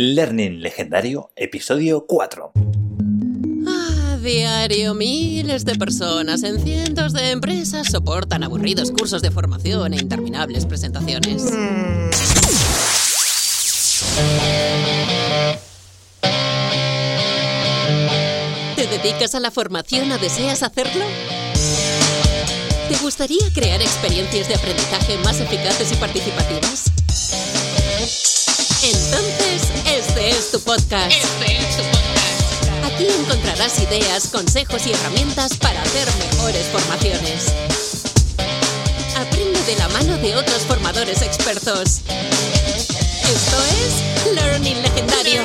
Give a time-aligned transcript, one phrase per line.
[0.00, 2.52] Learning Legendario, episodio 4.
[3.66, 9.96] A diario, miles de personas en cientos de empresas soportan aburridos cursos de formación e
[9.96, 11.46] interminables presentaciones.
[18.76, 21.04] ¿Te dedicas a la formación o deseas hacerlo?
[22.88, 26.92] ¿Te gustaría crear experiencias de aprendizaje más eficaces y participativas?
[28.80, 29.37] Entonces,
[30.48, 31.12] es tu podcast.
[31.12, 32.84] Este es tu podcast.
[32.84, 37.52] Aquí encontrarás ideas, consejos y herramientas para hacer mejores formaciones.
[39.16, 42.00] Aprende de la mano de otros formadores expertos.
[43.24, 45.42] Esto es Learning Legendario.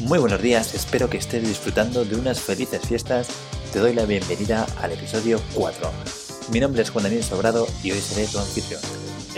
[0.00, 3.28] Muy buenos días, espero que estés disfrutando de unas felices fiestas.
[3.72, 5.90] Te doy la bienvenida al episodio 4.
[6.52, 8.80] Mi nombre es Juan Daniel Sobrado y hoy seré tu anfitrión.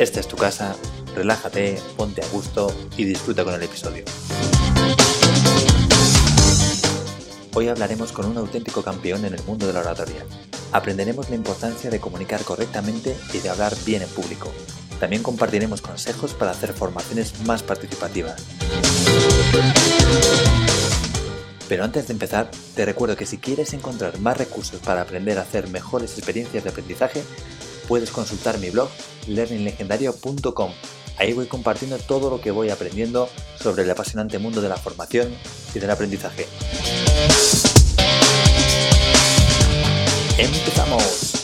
[0.00, 0.74] Esta es tu casa,
[1.14, 4.02] relájate, ponte a gusto y disfruta con el episodio.
[7.52, 10.24] Hoy hablaremos con un auténtico campeón en el mundo de la oratoria.
[10.72, 14.50] Aprenderemos la importancia de comunicar correctamente y de hablar bien en público.
[14.98, 18.42] También compartiremos consejos para hacer formaciones más participativas.
[21.68, 25.42] Pero antes de empezar, te recuerdo que si quieres encontrar más recursos para aprender a
[25.42, 27.22] hacer mejores experiencias de aprendizaje,
[27.90, 28.88] puedes consultar mi blog
[29.26, 30.70] learninglegendario.com.
[31.18, 33.28] Ahí voy compartiendo todo lo que voy aprendiendo
[33.60, 35.34] sobre el apasionante mundo de la formación
[35.74, 36.46] y del aprendizaje.
[40.38, 41.39] ¡Empezamos!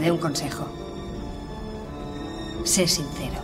[0.00, 0.66] Dé un consejo.
[2.64, 3.40] Sé sincero.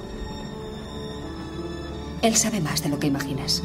[2.22, 3.62] Él sabe más de lo que imaginas.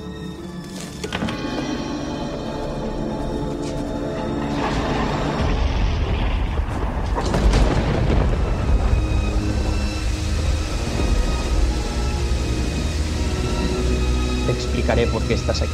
[14.45, 15.71] Te explicaré por qué estás aquí.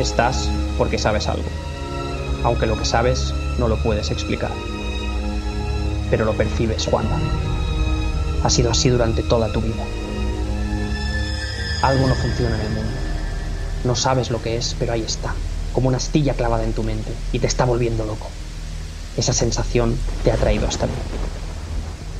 [0.00, 1.48] Estás porque sabes algo,
[2.42, 4.50] aunque lo que sabes no lo puedes explicar.
[6.14, 7.18] Pero lo percibes, Juanda.
[8.44, 9.82] Ha sido así durante toda tu vida.
[11.82, 12.92] Algo no funciona en el mundo.
[13.82, 15.34] No sabes lo que es, pero ahí está,
[15.72, 18.28] como una astilla clavada en tu mente y te está volviendo loco.
[19.16, 20.92] Esa sensación te ha traído hasta mí.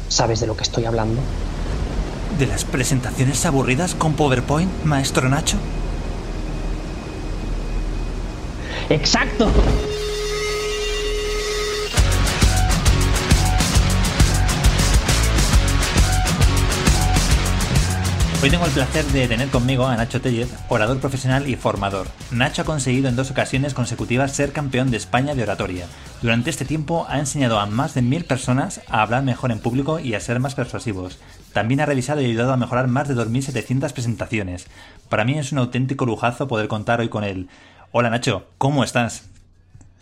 [0.09, 1.21] ¿Sabes de lo que estoy hablando?
[2.37, 5.57] ¿De las presentaciones aburridas con PowerPoint, maestro Nacho?
[8.89, 9.49] ¡Exacto!
[18.45, 22.09] Hoy tengo el placer de tener conmigo a Nacho Tellez, orador profesional y formador.
[22.31, 25.87] Nacho ha conseguido en dos ocasiones consecutivas ser campeón de España de oratoria.
[26.21, 29.99] Durante este tiempo ha enseñado a más de mil personas a hablar mejor en público
[29.99, 31.19] y a ser más persuasivos.
[31.55, 34.67] También ha revisado y ayudado a mejorar más de 2.700 presentaciones.
[35.09, 37.49] Para mí es un auténtico lujazo poder contar hoy con él.
[37.93, 39.27] Hola Nacho, ¿cómo estás?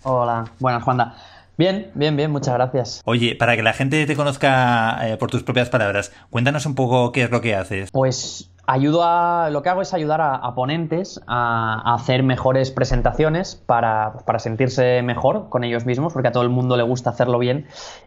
[0.03, 1.15] Hola, buenas, Juanda.
[1.59, 3.03] Bien, bien, bien, muchas gracias.
[3.05, 7.13] Oye, para que la gente te conozca eh, por tus propias palabras, cuéntanos un poco
[7.13, 7.91] qué es lo que haces.
[7.93, 9.51] Pues ayudo a.
[9.51, 14.39] Lo que hago es ayudar a, a ponentes a, a, hacer mejores presentaciones para, para,
[14.39, 17.67] sentirse mejor con ellos mismos, porque a todo el mundo le gusta hacerlo bien,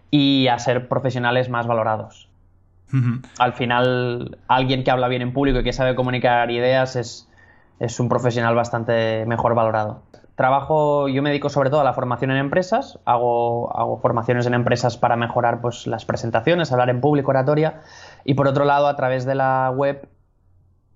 [0.10, 2.30] y a ser profesionales más valorados.
[2.94, 3.26] Uh -huh.
[3.40, 7.30] Al final, alguien que habla bien en público y que sabe comunicar ideas es,
[7.80, 10.02] es un profesional bastante mejor valorado.
[10.36, 14.54] Trabajo, yo me dedico sobre todo a la formación en empresas, hago, hago formaciones en
[14.54, 17.82] empresas para mejorar pues, las presentaciones, hablar en público, oratoria,
[18.26, 20.10] y por otro lado, a través de la web,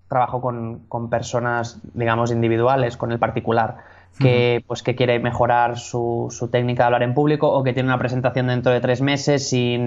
[0.10, 3.78] trabajo con, con personas, digamos, individuales, con el particular,
[4.20, 7.88] que, pues, que quiere mejorar su, su, técnica de hablar en público o que tiene
[7.88, 9.78] una presentación dentro de tres meses y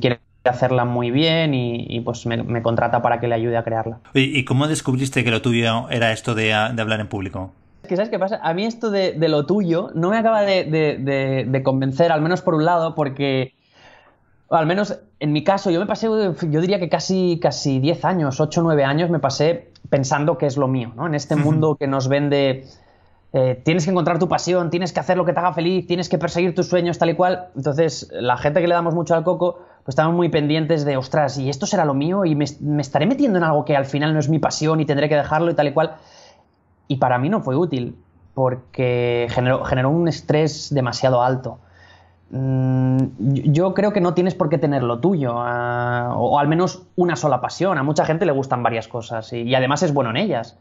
[0.00, 3.64] quiere hacerla muy bien y, y pues me, me, contrata para que le ayude a
[3.64, 3.98] crearla.
[4.14, 7.50] ¿Y cómo descubriste que lo tuyo era esto de, de hablar en público?
[7.90, 8.38] Que ¿sabes qué pasa?
[8.40, 12.22] A mí esto de, de lo tuyo no me acaba de, de, de, convencer, al
[12.22, 13.52] menos por un lado, porque
[14.48, 18.40] al menos en mi caso, yo me pasé, yo diría que casi, casi 10 años,
[18.40, 21.08] 8 o 9 años me pasé pensando que es lo mío, ¿no?
[21.08, 22.64] En este mundo que nos vende
[23.32, 26.08] eh, tienes que encontrar tu pasión, tienes que hacer lo que te haga feliz, tienes
[26.08, 27.48] que perseguir tus sueños tal y cual.
[27.56, 31.38] Entonces, la gente que le damos mucho al coco, pues estamos muy pendientes de, ostras,
[31.38, 32.24] ¿y esto será lo mío?
[32.24, 34.86] ¿Y me, me estaré metiendo en algo que al final no es mi pasión y
[34.86, 35.96] tendré que dejarlo y tal y cual?
[36.90, 37.94] Y para mí no fue útil,
[38.34, 41.58] porque generó, un estrés demasiado alto.
[42.30, 42.98] Mm,
[43.52, 47.14] yo creo que no tienes por qué tener lo tuyo, ah, o, al menos una
[47.14, 47.78] sola pasión.
[47.78, 50.58] A mucha gente le gustan varias cosas y además es bueno en ellas.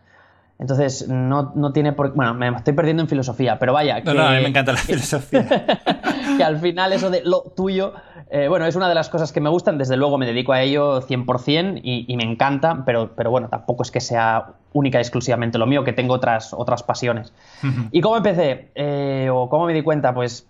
[0.59, 4.01] Entonces, no, no, tiene por Bueno, me estoy perdiendo en filosofía, pero vaya.
[4.01, 5.47] Que, no, no, a mí me encanta la filosofía.
[6.37, 7.93] que al final eso de lo tuyo,
[8.29, 9.77] eh, bueno, es una de las cosas que me gustan.
[9.77, 13.83] Desde luego me dedico a ello 100% y, y me encanta, pero, pero bueno, tampoco
[13.83, 17.33] es que sea única y exclusivamente lo mío, que tengo otras, otras pasiones.
[17.91, 18.69] ¿Y cómo empecé?
[18.75, 20.13] Eh, ¿O cómo me di cuenta?
[20.13, 20.45] Pues,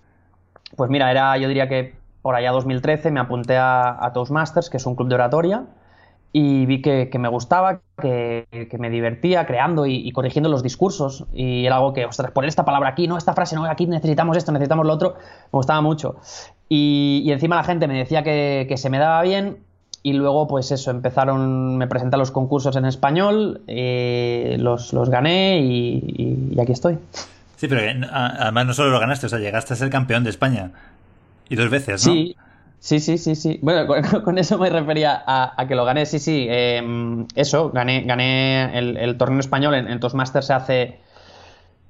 [0.75, 4.77] pues mira, era, yo diría que por allá 2013 me apunté a, a Toastmasters, que
[4.77, 5.65] es un club de oratoria
[6.31, 10.61] y vi que, que me gustaba, que, que, me divertía creando y, y, corrigiendo los
[10.61, 11.25] discursos.
[11.33, 14.37] Y era algo que, ostras, poner esta palabra aquí, no, esta frase, no, aquí necesitamos
[14.37, 16.17] esto, necesitamos lo otro, me gustaba mucho.
[16.67, 19.57] Y, y encima la gente me decía que, que, se me daba bien.
[20.01, 25.09] Y luego, pues eso, empezaron, me presenté a los concursos en español, eh, los, los,
[25.09, 26.99] gané y, y, aquí estoy.
[27.57, 30.71] Sí, pero además no solo lo ganaste, o sea, llegaste a ser campeón de España.
[31.49, 32.13] Y dos veces, ¿no?
[32.13, 32.37] Sí.
[32.79, 33.59] Sí, sí, sí, sí.
[33.61, 36.05] Bueno, con, con eso me refería a, a, que lo gané.
[36.05, 36.47] Sí, sí.
[36.49, 39.75] Eh, eso, gané, gané el, el, torneo español.
[39.75, 40.99] En, en Toastmasters se hace,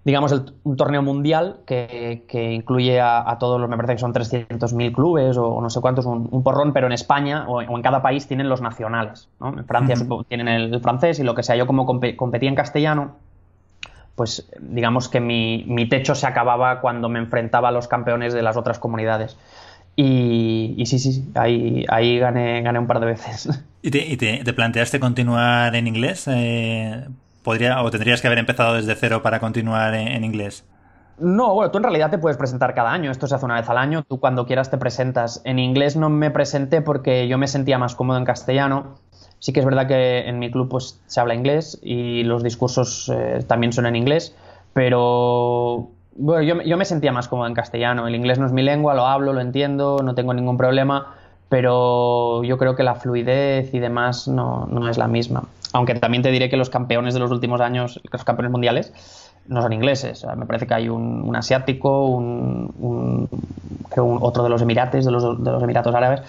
[0.03, 3.99] digamos, el, un torneo mundial que, que incluye a, a, todos los, me parece que
[3.99, 7.57] son 300.000 clubes o, o, no sé cuántos, un, un, porrón, pero en España o,
[7.57, 9.29] o, en cada país tienen los nacionales.
[9.39, 9.49] ¿no?
[9.49, 10.25] En Francia uh -huh.
[10.27, 11.55] tienen el, el, francés y lo que sea.
[11.55, 13.15] Yo como comp competía en castellano,
[14.15, 18.41] pues digamos que mi, mi techo se acababa cuando me enfrentaba a los campeones de
[18.41, 19.37] las otras comunidades.
[20.01, 23.49] Y, y, sí, sí, ahí, ahí gané, gané un par de veces.
[23.81, 26.25] ¿Y te, y te, te planteaste continuar en inglés?
[26.29, 27.05] Eh,
[27.43, 30.63] ¿podría, ¿O tendrías que haber empezado desde cero para continuar en, en, inglés?
[31.17, 33.69] No, bueno, tú en realidad te puedes presentar cada año, esto se hace una vez
[33.69, 35.41] al año, tú cuando quieras te presentas.
[35.43, 38.95] En inglés no me presenté porque yo me sentía más cómodo en castellano.
[39.39, 43.11] Sí que es verdad que en mi club pues se habla inglés y los discursos
[43.13, 44.33] eh, también son en inglés,
[44.71, 48.07] pero bueno, yo, yo, me sentía más cómodo en castellano.
[48.07, 51.15] El inglés no es mi lengua, lo hablo, lo entiendo, no tengo ningún problema,
[51.47, 55.43] pero yo creo que la fluidez y demás no, no, es la misma.
[55.71, 58.93] Aunque también te diré que los campeones de los últimos años, los campeones mundiales,
[59.47, 60.25] no son ingleses.
[60.35, 63.29] Me parece que hay un, un asiático, un, un,
[63.89, 66.21] creo otro de los Emirates, de los, de los Emiratos Árabes,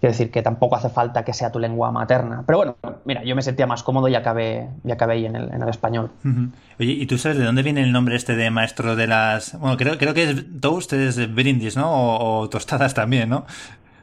[0.00, 2.44] Quiero decir que tampoco hace falta que sea tu lengua materna.
[2.46, 5.52] Pero bueno, mira, yo me sentía más cómodo y acabé, y acabé ahí en el,
[5.52, 6.10] en el español.
[6.24, 6.50] Uh -huh.
[6.78, 9.58] Oye, ¿y tú sabes de dónde viene el nombre este de maestro de las...
[9.58, 11.90] Bueno, creo, creo que es toast, es brindis, ¿no?
[11.90, 13.44] O, o tostadas también, ¿no?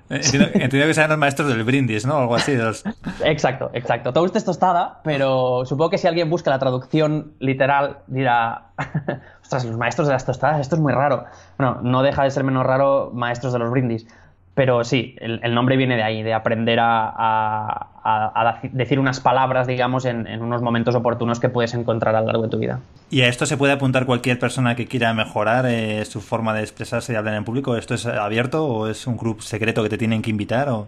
[0.09, 2.17] Entiendo, entiendo, que sean los maestros del brindis, ¿no?
[2.17, 2.55] Algo así.
[2.55, 2.83] Los...
[3.23, 4.13] Exacto, exacto.
[4.13, 8.67] Toast es tostada, pero supongo que si alguien busca la traducción literal dirá,
[9.41, 11.25] ostras, los maestros de las tostadas, esto es muy raro.
[11.57, 14.05] Bueno, no deja de ser menos raro maestros de los brindis.
[14.55, 19.19] Pero sí, el, el, nombre viene de ahí, de aprender a, a, a decir unas
[19.19, 22.57] palabras, digamos, en, en, unos momentos oportunos que puedes encontrar a lo largo de tu
[22.57, 22.79] vida.
[23.09, 26.61] ¿Y a esto se puede apuntar cualquier persona que quiera mejorar eh, su forma de
[26.61, 27.75] expresarse y hablar en público?
[27.75, 30.69] ¿Esto es abierto o es un club secreto que te tienen que invitar?
[30.69, 30.87] O...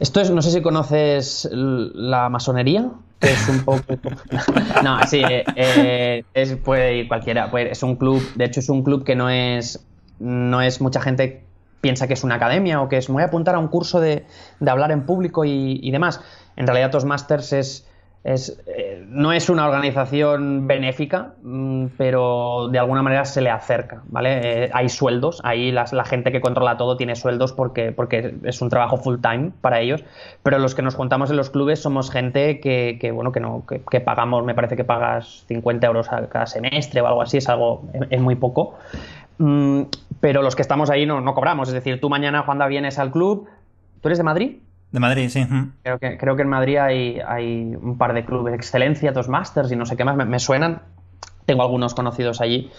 [0.00, 3.84] Esto es, no sé si conoces la masonería, que es un poco...
[4.82, 7.48] no, sí, eh, eh, es, puede ir cualquiera.
[7.48, 9.86] Puede, es un club, de hecho es un club que no es,
[10.18, 11.44] no es mucha gente
[11.80, 14.00] piensa que es una academia o que es me voy a apuntar a un curso
[14.00, 14.24] de,
[14.66, 16.20] hablar en público y, demás.
[16.56, 17.88] En realidad Toastmasters es,
[18.22, 24.02] es eh, no es una organización benéfica, mmm, pero de alguna manera se le acerca,
[24.08, 24.64] ¿vale?
[24.64, 27.94] Eh, hay sueldos, ahí la gente que controla todo tiene sueldos porque,
[28.44, 30.04] es un trabajo full time para ellos,
[30.42, 34.54] pero los que nos juntamos en los clubes somos gente que, bueno, que pagamos, me
[34.54, 38.74] parece que pagas 50 euros cada semestre o algo así, es algo, es muy poco.
[39.40, 39.84] Mm,
[40.20, 41.68] pero los que estamos ahí no, no, cobramos.
[41.68, 43.48] Es decir, tú mañana, cuando vienes al club.
[44.00, 44.56] ¿Tú eres de Madrid?
[44.92, 45.46] De Madrid, sí.
[45.82, 49.70] Creo que, creo que en Madrid hay, hay un par de clubes, Excelencia, dos Masters
[49.70, 50.82] y no sé qué más, me, me suenan.
[51.46, 52.70] Tengo algunos conocidos allí.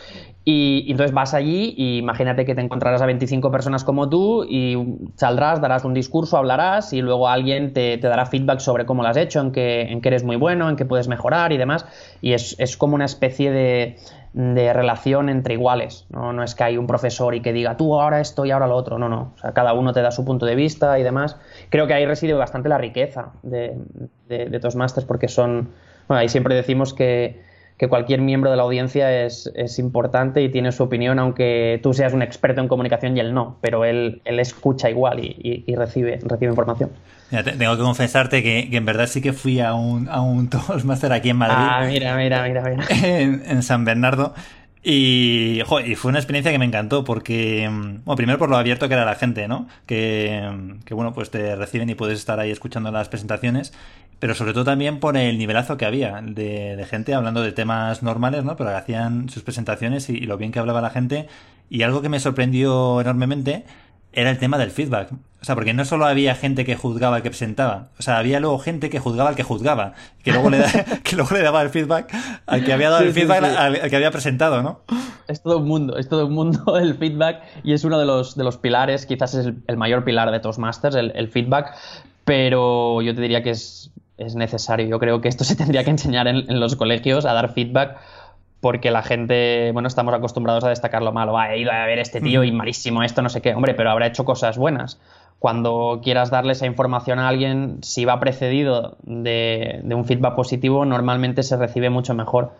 [0.43, 4.43] Y, y, entonces vas allí y imagínate que te encontrarás a 25 personas como tú
[4.43, 4.75] y
[5.15, 9.09] saldrás, darás un discurso, hablarás y luego alguien te, te dará feedback sobre cómo lo
[9.09, 11.85] has hecho, en que, en que eres muy bueno, en que puedes mejorar y demás.
[12.21, 13.97] Y es, es como una especie de,
[14.33, 16.05] de relación entre iguales.
[16.09, 16.33] ¿no?
[16.33, 18.75] no es que hay un profesor y que diga tú ahora esto y ahora lo
[18.75, 18.97] otro.
[18.97, 19.33] No, no.
[19.35, 21.37] O sea, cada uno te da su punto de vista y demás.
[21.69, 23.77] Creo que ahí reside bastante la riqueza de,
[24.27, 25.69] de, de Toastmasters porque son.
[26.07, 27.41] Bueno, ahí siempre decimos que,
[27.81, 31.95] que cualquier miembro de la audiencia es, es, importante y tiene su opinión, aunque tú
[31.95, 35.63] seas un experto en comunicación y él no, pero él, él escucha igual y, y,
[35.65, 36.91] y recibe, recibe información.
[37.31, 40.47] Mira, tengo que confesarte que, que, en verdad sí que fui a un, a un
[40.51, 41.55] Toastmaster aquí en Madrid.
[41.57, 42.85] Ah, mira, mira, mira, mira.
[43.01, 44.35] En, en San Bernardo.
[44.83, 48.87] Y, jo, y fue una experiencia que me encantó porque, bueno, primero por lo abierto
[48.87, 49.67] que era la gente, ¿no?
[49.85, 53.73] Que, que, bueno, pues te reciben y puedes estar ahí escuchando las presentaciones,
[54.19, 58.01] pero sobre todo también por el nivelazo que había de, de gente hablando de temas
[58.01, 58.55] normales, ¿no?
[58.55, 61.27] Pero hacían sus presentaciones y, y lo bien que hablaba la gente.
[61.69, 63.65] Y algo que me sorprendió enormemente
[64.13, 65.11] era el tema del feedback.
[65.41, 68.39] O sea, porque no solo había gente que juzgaba al que presentaba, o sea, había
[68.39, 70.69] luego gente que juzgaba al que juzgaba, que luego le, da,
[71.03, 72.13] que luego le daba el feedback
[72.45, 73.55] al que había dado sí, el feedback sí, sí.
[73.57, 74.81] Al, al, que había presentado, ¿no?
[75.27, 78.35] Es todo un mundo, es todo un mundo el feedback y es uno de los,
[78.35, 81.73] de los pilares, quizás es el, el mayor pilar de Toastmasters, el, el, feedback,
[82.23, 83.89] pero yo te diría que es,
[84.19, 84.87] es necesario.
[84.87, 87.97] Yo creo que esto se tendría que enseñar en, en los colegios a dar feedback
[88.61, 91.37] porque la gente, bueno, estamos acostumbrados a destacar lo malo.
[91.37, 93.55] Ah, he ido a ver este tío y malísimo esto, no sé qué.
[93.55, 94.99] Hombre, pero habrá hecho cosas buenas.
[95.39, 100.85] Cuando quieras darle esa información a alguien, si va precedido de, de un feedback positivo,
[100.85, 102.51] normalmente se recibe mucho mejor.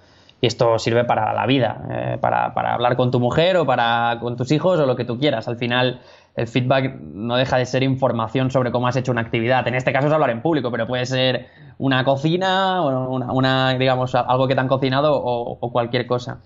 [0.41, 4.17] Y esto sirve para la vida, eh, para, para, hablar con tu mujer o para
[4.19, 5.47] con tus hijos o lo que tú quieras.
[5.47, 6.01] Al final,
[6.35, 9.67] el feedback no deja de ser información sobre cómo has hecho una actividad.
[9.67, 11.47] En este caso es hablar en público, pero puede ser
[11.77, 16.39] una cocina o una, una digamos, algo que te han cocinado o, o, cualquier cosa.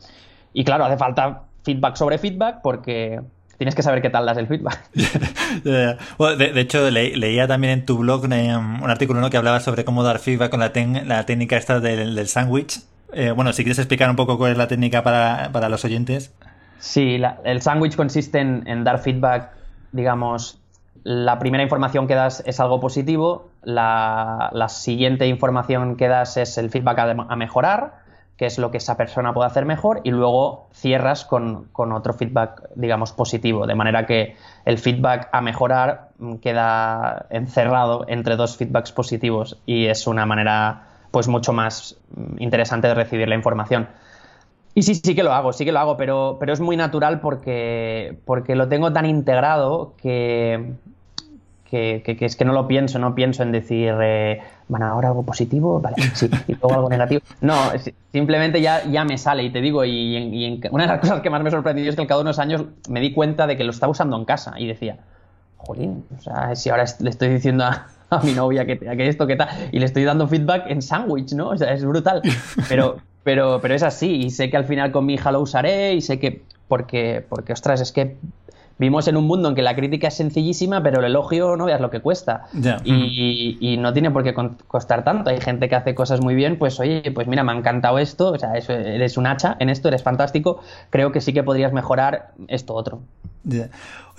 [0.54, 3.20] Y claro, hace falta feedback sobre feedback porque
[3.58, 4.80] tienes que saber qué tal das el feedback.
[6.18, 9.30] bueno, de, de, hecho, le, leía también en tu blog eh, un artículo ¿no?
[9.30, 12.80] que hablaba sobre cómo dar feedback con la, ten, la técnica esta del, del sándwich.
[13.14, 16.34] Eh, bueno, si quieres explicar un poco cuál es la técnica para, para los oyentes.
[16.80, 19.52] Sí, la, el sándwich consiste en, en, dar feedback,
[19.96, 20.60] digamos,
[21.04, 26.70] la primera información que das es algo positivo, la, siguiente información que das es el
[26.70, 28.00] feedback a, mejorar,
[28.38, 32.14] que es lo que esa persona puede hacer mejor, y luego cierras con, con otro
[32.14, 34.36] feedback, digamos, positivo, de manera que
[34.66, 36.10] el feedback a mejorar
[36.42, 41.98] queda encerrado entre dos feedbacks positivos y es una manera pues mucho más
[42.40, 43.88] interesante de recibir la información.
[44.78, 47.22] Y sí, sí que lo hago, sí que lo hago, pero, pero es muy natural
[47.22, 50.74] porque, porque lo tengo tan integrado que,
[51.64, 55.08] que, que, que es que no lo pienso, no pienso en decir, eh, bueno, ahora
[55.08, 57.22] algo positivo, vale, sí, y luego algo negativo.
[57.40, 57.56] No,
[58.12, 61.22] simplemente ya, ya me sale y te digo, y, y en, una de las cosas
[61.22, 63.56] que más me sorprendió es que al cabo de unos años me di cuenta de
[63.56, 64.98] que lo estaba usando en casa y decía,
[65.56, 69.26] jolín, o sea, si ahora le estoy diciendo a, a mi novia que, que esto,
[69.26, 71.50] que tal, y le estoy dando feedback en sándwich, ¿no?
[71.50, 72.22] O sea, es brutal.
[72.68, 75.96] Pero, pero, pero es así, y sé que al final con mi hija lo usaré,
[75.96, 78.18] y sé que, porque, porque, ostras, es que
[78.78, 81.82] vivimos en un mundo en que la crítica es sencillísima, pero el elogio no veas
[81.82, 82.44] lo que cuesta.
[82.54, 82.82] Yeah.
[82.84, 84.36] Y, y, no tiene por qué
[84.68, 85.32] costar tanto.
[85.32, 88.34] Hay gente que hace cosas muy bien, pues oye, pues mira, me ha encantado esto,
[88.34, 92.34] o sea, eres un hacha en esto, eres fantástico, creo que sí que podrías mejorar
[92.48, 93.02] esto otro.
[93.44, 93.70] Yeah.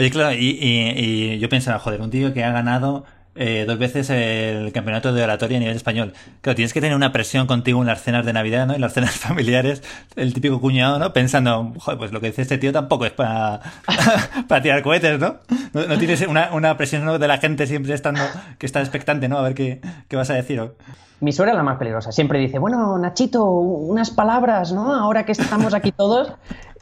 [0.00, 3.04] Oye, claro, y, y, y yo pensaba, joder, un tío que ha ganado
[3.36, 6.12] eh, dos veces el campeonato de oratoria a nivel español.
[6.40, 8.74] Claro, tienes que tener una presión contigo en las cenas de Navidad, ¿no?
[8.74, 9.82] En las cenas familiares,
[10.16, 11.12] el típico cuñado, ¿no?
[11.12, 13.60] Pensando, joder, pues lo que dice este tío tampoco es para
[14.48, 15.36] para tirar cohetes, ¿no?
[15.72, 15.86] ¿no?
[15.86, 17.18] No, tienes una, una presión ¿no?
[17.18, 18.22] de la gente siempre estando,
[18.58, 19.38] que está expectante, ¿no?
[19.38, 20.60] A ver qué, qué vas a decir.
[20.60, 20.74] ¿o?
[21.20, 22.12] Mi suegra es la más peligrosa.
[22.12, 24.94] Siempre dice, bueno, Nachito, unas palabras, ¿no?
[24.94, 26.32] Ahora que estamos aquí todos.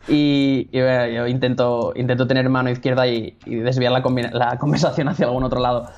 [0.09, 5.09] Y, y bueno, yo intento, intento tener mano izquierda y, y desviar la, la conversación
[5.09, 5.89] hacia algún otro lado.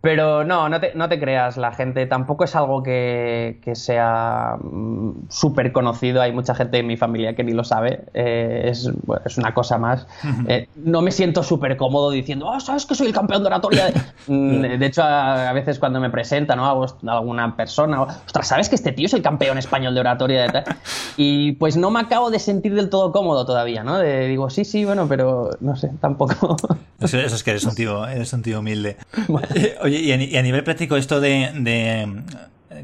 [0.00, 4.56] Pero no, no te, no te, creas, la gente tampoco es algo que, que sea
[4.62, 6.22] mm, súper conocido.
[6.22, 8.04] Hay mucha gente en mi familia que ni lo sabe.
[8.14, 10.06] Eh, es, bueno, es, una cosa más.
[10.48, 13.92] Eh, no me siento súper cómodo diciendo, oh, ¿sabes que soy el campeón de oratoria?
[14.28, 16.66] Mm, de hecho, a, a, veces cuando me presentan ¿no?
[16.66, 20.64] a alguna persona, ostras, ¿sabes que este tío es el campeón español de oratoria?
[21.16, 23.98] Y pues no me acabo de sentir del todo cómodo todavía, ¿no?
[23.98, 26.56] De, digo, sí, sí, bueno, pero no sé, tampoco.
[26.98, 28.96] Eso, eso es que eres un tío, eres un tío humilde.
[29.28, 29.48] Bueno.
[29.82, 32.06] Oye, y a, nivel práctico esto de, de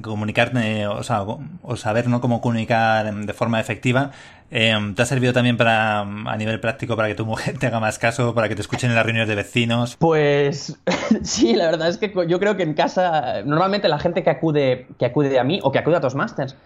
[0.01, 2.21] comunicar, eh, o, sea, o, saber ¿no?
[2.21, 4.11] cómo comunicar de forma efectiva,
[4.51, 7.81] eh, ¿te ha servido también para a nivel práctico para que tu mujer te haga
[7.81, 9.97] más caso, para que te escuchen en las reuniones de vecinos?
[9.97, 10.79] Pues
[11.23, 14.87] sí, la verdad es que yo creo que en casa, normalmente la gente que acude,
[14.99, 16.57] que acude a mí o que acude a Toastmasters,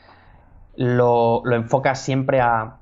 [0.76, 2.76] lo, lo enfoca siempre a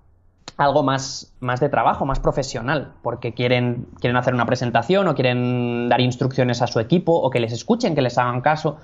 [0.56, 5.88] algo más, más de trabajo, más profesional, porque quieren, quieren hacer una presentación o quieren
[5.88, 8.78] dar instrucciones a su equipo o que les escuchen, que les hagan caso.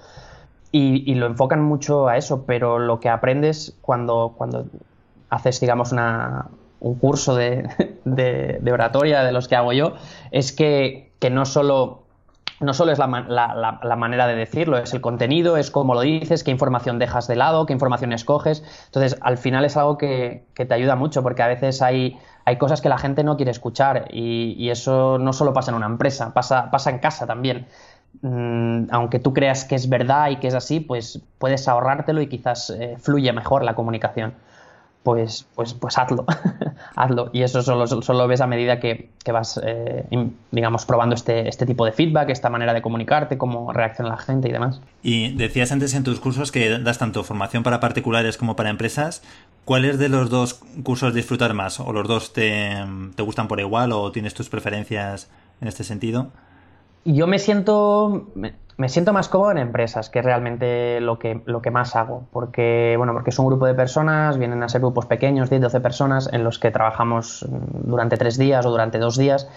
[0.72, 4.66] Y, lo enfocan mucho a eso, pero lo que aprendes cuando, cuando
[5.28, 6.46] haces, digamos, una,
[6.78, 7.68] un curso de,
[8.04, 9.94] de, de, oratoria de los que hago yo,
[10.30, 12.04] es que, que no solo
[12.60, 16.02] no solo es la, la, la, manera de decirlo, es el contenido, es cómo lo
[16.02, 18.62] dices, qué información dejas de lado, qué información escoges.
[18.86, 22.58] Entonces, al final es algo que, que te ayuda mucho, porque a veces hay, hay
[22.58, 25.86] cosas que la gente no quiere escuchar y, y, eso no solo pasa en una
[25.86, 27.66] empresa, pasa, pasa en casa también.
[28.22, 32.26] Mm, aunque tú creas que es verdad y que es así, pues puedes ahorrártelo y
[32.26, 34.34] quizás eh, fluye mejor la comunicación.
[35.02, 36.26] Pues, pues, pues hazlo,
[36.94, 37.30] hazlo.
[37.32, 40.04] Y eso solo, solo ves a medida que, que vas, eh,
[40.50, 44.48] digamos, probando este, este tipo de feedback, esta manera de comunicarte, cómo reacciona la gente
[44.48, 44.80] y demás.
[45.02, 49.22] Y decías antes en tus cursos que das tanto formación para particulares como para empresas.
[49.64, 51.80] ¿Cuáles de los dos cursos disfrutar más?
[51.80, 52.74] ¿O los dos te,
[53.14, 55.30] te gustan por igual o tienes tus preferencias
[55.60, 56.30] en este sentido?
[57.04, 58.28] yo me siento,
[58.80, 62.24] me, siento más cómodo en empresas, que es realmente lo que, lo que más hago,
[62.32, 65.80] porque, bueno, porque es un grupo de personas, vienen a ser grupos pequeños, 10, 12
[65.80, 69.48] personas, en los que trabajamos durante tres días o durante dos días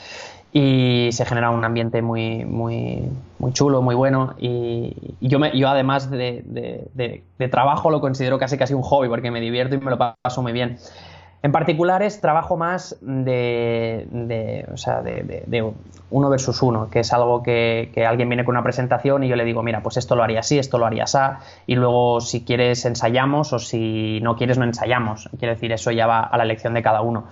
[0.56, 5.68] y se genera un ambiente muy, muy, muy chulo, muy bueno y, yo, me, yo
[5.68, 9.80] además de, de, de, trabajo lo considero casi casi un hobby porque me divierto y
[9.80, 10.78] me lo paso muy bien.
[11.44, 15.74] En particulares trabajo más de, de, o sea, de,
[16.10, 19.44] uno versus uno, que es algo que, alguien viene con una presentación y yo le
[19.44, 21.18] digo, mira, pues esto lo haría así, esto lo haría así,
[21.68, 25.30] y luego si quieres ensayamos o si no quieres no ensayamos.
[25.38, 27.26] Quiero decir, eso ya va a la elección de cada uno.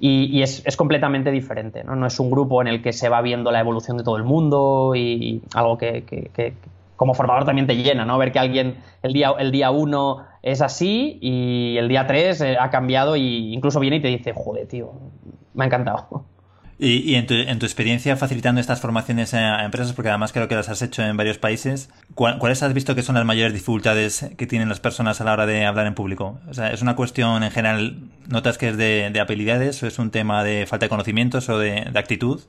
[0.00, 1.94] Y, es, completamente diferente, ¿no?
[1.94, 4.24] No es un grupo en el que se va viendo la evolución de todo el
[4.24, 6.54] mundo y, algo que, que
[7.02, 8.16] como formador también te llena, ¿no?
[8.16, 12.56] Ver que alguien el día, el día uno es así y el día 3 eh,
[12.58, 14.92] ha cambiado y incluso viene y te dice, joder, tío,
[15.54, 16.24] me ha encantado.
[16.78, 20.48] Y, y en, tu, en, tu, experiencia facilitando estas formaciones a empresas, porque además creo
[20.48, 24.28] que las has hecho en varios países, ¿cuáles has visto que son las mayores dificultades
[24.36, 26.40] que tienen las personas a la hora de hablar en público?
[26.48, 30.00] O sea, ¿es una cuestión en general, notas que es de, de habilidades o es
[30.00, 32.40] un tema de falta de conocimientos o de, de actitud?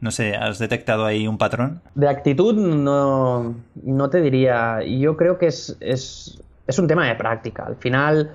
[0.00, 1.80] No sé, ¿has detectado ahí un patrón?
[1.94, 4.80] De actitud no, no te diría.
[4.84, 7.64] Yo creo que es, es, es un tema de práctica.
[7.66, 8.30] Al final,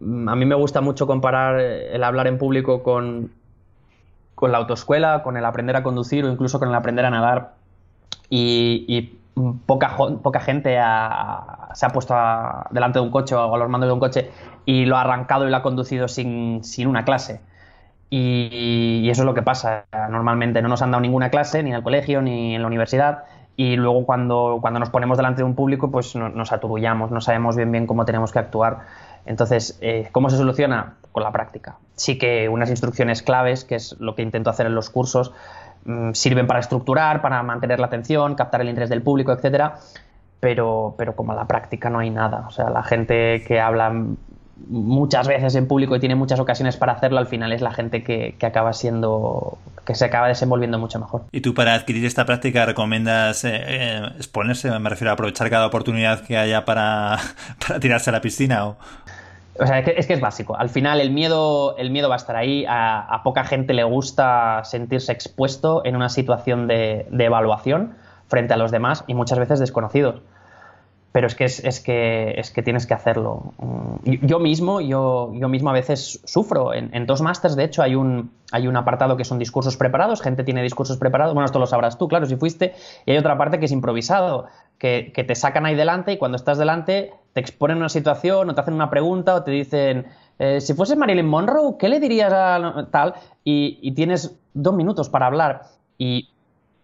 [0.00, 3.30] mm, a mí me gusta mucho comparar el hablar en público con,
[4.40, 7.52] la autoescuela, con el aprender a conducir o incluso con el aprender a nadar.
[8.28, 9.18] Y,
[9.66, 9.90] poca,
[10.40, 10.70] gente
[11.74, 12.14] se ha puesto
[12.70, 14.30] delante de un coche o a los mandos de un coche
[14.64, 17.42] y lo ha arrancado y lo ha conducido sin, sin una clase.
[18.08, 19.84] Y, y, eso es lo que pasa.
[20.10, 23.24] Normalmente no nos han dado ninguna clase, ni en el colegio, ni en la universidad
[23.56, 27.20] y luego cuando, cuando nos ponemos delante de un público pues no, nos aturullamos, no
[27.20, 28.80] sabemos bien bien cómo tenemos que actuar.
[29.24, 30.94] Entonces, eh, ¿cómo se soluciona?
[31.10, 31.78] Con la práctica.
[31.94, 35.32] Sí que unas instrucciones claves, que es lo que intento hacer en los cursos,
[35.84, 39.78] mmm, sirven para estructurar, para mantener la atención, captar el interés del público, etcétera,
[40.38, 42.44] pero, pero como la práctica no hay nada.
[42.46, 43.92] O sea, la gente que habla
[44.68, 48.02] muchas veces en público y tiene muchas ocasiones para hacerlo, al final es la gente
[48.02, 51.24] que, que, acaba siendo, que se acaba desenvolviendo mucho mejor.
[51.32, 54.70] ¿Y tú para adquirir esta práctica recomiendas eh, eh, exponerse?
[54.78, 57.18] Me refiero a aprovechar cada oportunidad que haya para,
[57.66, 58.76] para tirarse a la piscina o...
[59.58, 60.54] O sea, es que, es que, es básico.
[60.54, 62.66] Al final el miedo, el miedo va a estar ahí.
[62.68, 67.94] A, a poca gente le gusta sentirse expuesto en una situación de, de evaluación
[68.28, 70.20] frente a los demás y muchas veces desconocidos
[71.16, 73.54] pero es que, es, que, es que tienes que hacerlo.
[74.04, 76.74] Yo mismo, yo, yo mismo a veces sufro.
[76.74, 80.44] En, dos másters, de hecho, hay un, hay un apartado que son discursos preparados, gente
[80.44, 82.74] tiene discursos preparados, bueno, esto lo sabrás tú, claro, si fuiste,
[83.06, 86.58] y hay otra parte que es improvisado, que, te sacan ahí delante y cuando estás
[86.58, 90.74] delante te exponen una situación o te hacen una pregunta o te dicen, eh, si
[90.74, 93.14] fuese Marilyn Monroe, ¿qué le dirías a tal?
[93.42, 95.62] Y, tienes dos minutos para hablar.
[95.96, 96.28] Y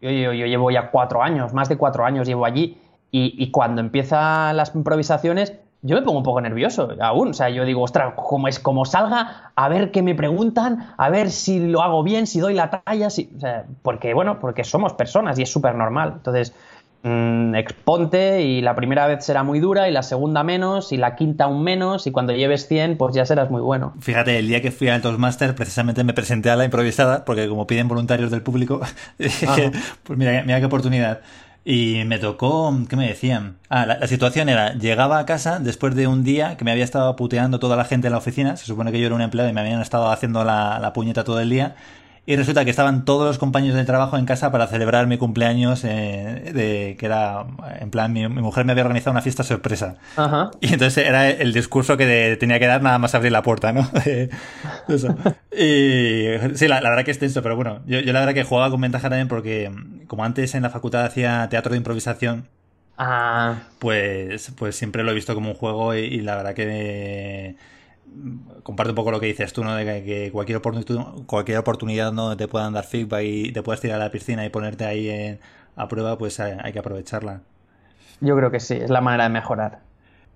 [0.01, 2.79] yo, yo llevo ya cuatro años, más de cuatro años llevo allí
[3.13, 7.31] y, y, cuando empiezan las improvisaciones, yo me pongo un poco nervioso aún.
[7.31, 11.11] O sea, yo digo, ostras, como es como salga, a ver qué me preguntan, a
[11.11, 13.31] ver si lo hago bien, si doy la talla, si...
[13.37, 16.15] O sea, porque, bueno, porque somos personas y es súper normal.
[16.17, 16.55] Entonces,
[17.03, 21.17] mmm, exponte y la primera vez será muy dura y la segunda menos y la
[21.17, 23.93] quinta aún menos y cuando lleves 100 pues ya serás muy bueno.
[24.01, 27.67] Fíjate, el día que fui al Toastmaster precisamente me presenté a la improvisada porque como
[27.67, 28.81] piden voluntarios del público,
[29.19, 31.21] pues mira, mira qué oportunidad.
[31.65, 33.59] Y me tocó, ¿qué me decían?
[33.69, 37.15] Ah, la, situación era, llegaba a casa después de un día que me había estado
[37.15, 39.53] puteando toda la gente en la oficina, se supone que yo era un empleado y
[39.53, 41.77] me habían estado haciendo la, la puñeta todo el día,
[42.25, 45.83] y resulta que estaban todos los compañeros del trabajo en casa para celebrar mi cumpleaños,
[45.85, 47.45] eh, de, que era,
[47.81, 49.97] en plan, mi, mi, mujer me había organizado una fiesta sorpresa.
[50.17, 50.53] Ajá.
[50.61, 53.73] Y entonces era el discurso que de, tenía que dar nada más abrir la puerta,
[53.73, 53.89] ¿no?
[54.89, 55.17] Eso.
[55.51, 58.45] Y sí, la, la, verdad que es tenso, pero bueno, yo, yo la verdad que
[58.45, 59.73] jugaba con ventaja también porque
[60.07, 62.47] como antes en la facultad hacía teatro de improvisación,
[62.99, 63.63] ah.
[63.81, 67.57] pues, pues siempre lo he visto como un juego y, y la verdad que
[68.63, 69.75] comparte un poco lo que dices tú, ¿no?
[69.75, 74.01] De que, cualquier, oportunidad, cualquier oportunidad no te puedan dar feedback y te puedes tirar
[74.01, 75.41] a la piscina y ponerte ahí en,
[75.77, 77.41] a prueba, pues hay, hay que aprovecharla.
[78.21, 79.81] Yo creo que sí, es la manera de mejorar.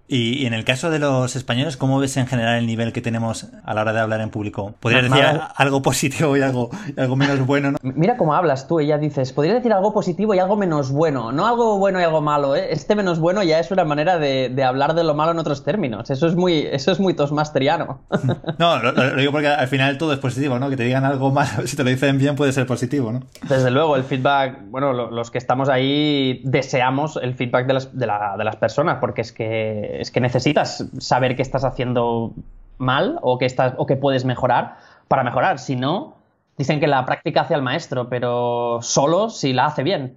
[0.09, 3.01] Y, y en el caso de los españoles, ¿cómo ves en general el nivel que
[3.01, 4.75] tenemos a la hora de hablar en público?
[4.81, 5.25] ¿Podrías decir
[5.57, 7.73] algo positivo y algo, y algo menos bueno?
[7.73, 7.79] ¿no?
[7.83, 11.47] Mira cómo hablas tú, ella dices, podrías decir algo positivo y algo menos bueno, no
[11.47, 12.69] algo bueno y algo malo, ¿eh?
[12.71, 15.65] Este menos bueno ya es una manera de, de hablar de lo malo en otros
[15.65, 18.01] términos, eso es muy, eso es muy tosmasteriano.
[18.59, 20.71] No, lo, lo digo porque al final todo es positivo, ¿no?
[20.71, 23.21] Que te digan algo malo, si te lo dicen bien puede ser positivo, ¿no?
[23.49, 27.97] Desde luego, el feedback, bueno, lo- los que estamos ahí deseamos el feedback de las,
[27.99, 32.33] de la- de las personas, porque es que, es que necesitas saber qué estás haciendo
[32.79, 34.77] mal o que, estás, o que puedes mejorar
[35.09, 35.59] para mejorar.
[35.59, 36.17] Si no,
[36.59, 40.17] dicen que la práctica hace al maestro, pero solo si la hace bien.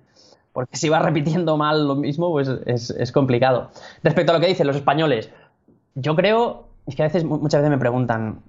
[0.53, 3.69] Porque si vas repitiendo mal lo mismo, pues es, complicado.
[4.03, 5.29] Respecto a lo que dicen los españoles,
[5.95, 8.41] yo creo, es que a veces, muchas veces me preguntan,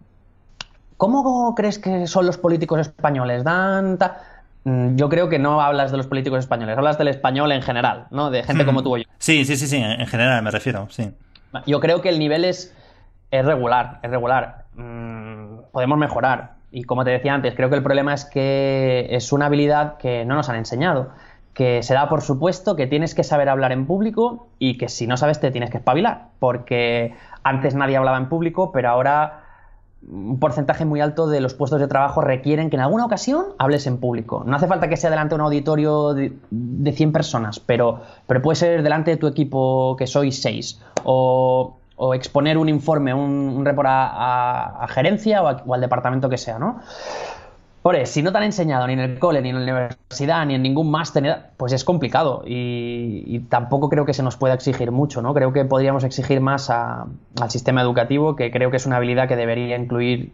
[1.00, 3.42] ¿Cómo crees que son los políticos españoles?
[3.42, 4.20] ¿Dan ta-
[4.64, 8.30] Yo creo que no hablas de los políticos españoles, hablas del español en general, ¿no?
[8.30, 9.04] De gente como tú o yo.
[9.18, 11.10] Sí, sí, sí, sí, en general me refiero, sí.
[11.66, 12.76] Yo creo que el nivel es,
[13.30, 14.66] es regular, es regular.
[14.74, 16.54] Mm, podemos mejorar.
[16.70, 20.24] Y como te decía antes, creo que el problema es que es una habilidad que
[20.24, 21.10] no nos han enseñado.
[21.54, 25.06] Que se da por supuesto que tienes que saber hablar en público y que si
[25.06, 26.28] no sabes te tienes que espabilar.
[26.38, 29.44] Porque antes nadie hablaba en público, pero ahora
[30.08, 33.86] un porcentaje muy alto de los puestos de trabajo requieren que en alguna ocasión hables
[33.86, 34.42] en público.
[34.46, 38.40] No hace falta que sea delante de un auditorio de, de 100 personas, pero, pero
[38.40, 40.80] puede ser delante de tu equipo que sois 6.
[41.04, 41.76] O,
[42.14, 46.80] exponer un informe, un, un report a, gerencia o, o al departamento que sea, ¿no?
[47.82, 50.54] Ore, si no te han enseñado ni en el cole, ni en la universidad, ni
[50.54, 54.90] en ningún máster, pues es complicado y, y tampoco creo que se nos pueda exigir
[54.92, 55.32] mucho, ¿no?
[55.32, 57.06] Creo que podríamos exigir más a-
[57.40, 60.30] al sistema educativo, que creo que es una habilidad que debería incluir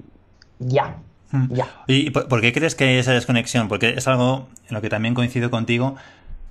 [0.59, 0.97] ya,
[1.33, 1.53] Mm.
[1.55, 1.67] ya.
[1.89, 3.69] ¿Y por, por qué crees que hay esa desconexión?
[3.69, 5.97] Porque es algo en lo que también coincido contigo,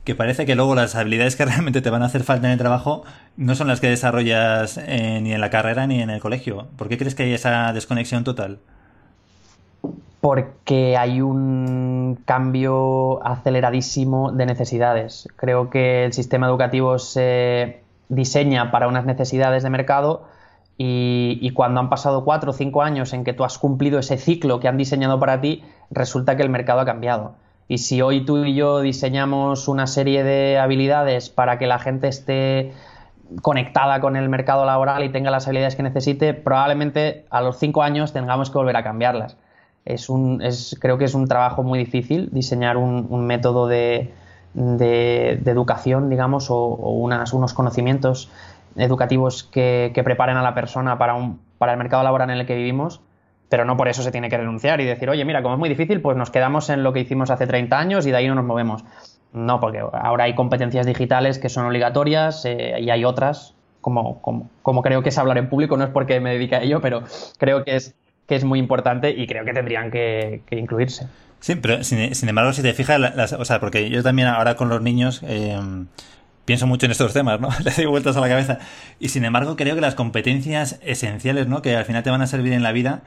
[0.03, 2.59] que parece que luego las habilidades que realmente te van a hacer falta en el
[2.59, 3.03] trabajo
[3.37, 6.67] no son las que desarrollas eh, ni en la carrera ni en el colegio.
[6.77, 8.59] ¿Por qué crees que hay esa desconexión total?
[10.25, 15.29] Porque hay un cambio aceleradísimo de necesidades.
[15.35, 20.23] Creo que el sistema educativo se diseña para unas necesidades de mercado
[20.79, 24.17] y, y cuando han pasado cuatro o cinco años en que tú has cumplido ese
[24.17, 27.35] ciclo que han diseñado para ti, resulta que el mercado ha cambiado.
[27.67, 32.07] Y si hoy tú y yo diseñamos una serie de habilidades para que la gente
[32.07, 32.73] esté
[33.43, 37.83] conectada con el mercado laboral y tenga las habilidades que necesite, probablemente a los cinco
[37.83, 39.37] años tengamos que volver a cambiarlas.
[39.85, 44.11] Es un, es, creo que es un trabajo muy difícil diseñar un, un método de,
[44.55, 48.29] de, educación, digamos, o, o unas, unos conocimientos
[48.75, 52.45] educativos que, que preparen a la persona para, un, para el mercado laboral en el
[52.45, 53.01] que vivimos,
[53.49, 55.69] pero no por eso se tiene que renunciar y decir, oye, mira, como es muy
[55.69, 58.35] difícil, pues nos quedamos en lo que hicimos hace 30 años y de ahí no
[58.35, 58.83] nos movemos.
[59.33, 64.49] No, porque ahora hay competencias digitales que son obligatorias eh, y hay otras, como, como,
[64.61, 67.03] como creo que es hablar en público, no es porque me dedique a ello, pero
[67.37, 67.93] creo que es,
[68.27, 71.07] que es muy importante y creo que tendrían que, incluirse.
[71.39, 72.99] Sí, pero sin, embargo, si te fijas,
[73.37, 75.59] o sea, porque yo también ahora con los niños eh,
[76.45, 77.49] pienso mucho en estos temas, ¿no?
[77.63, 78.59] Les doy vueltas a la cabeza.
[78.99, 81.61] Y sin embargo, creo que las competencias esenciales, ¿no?
[81.61, 83.03] Que al final te van a servir en la vida,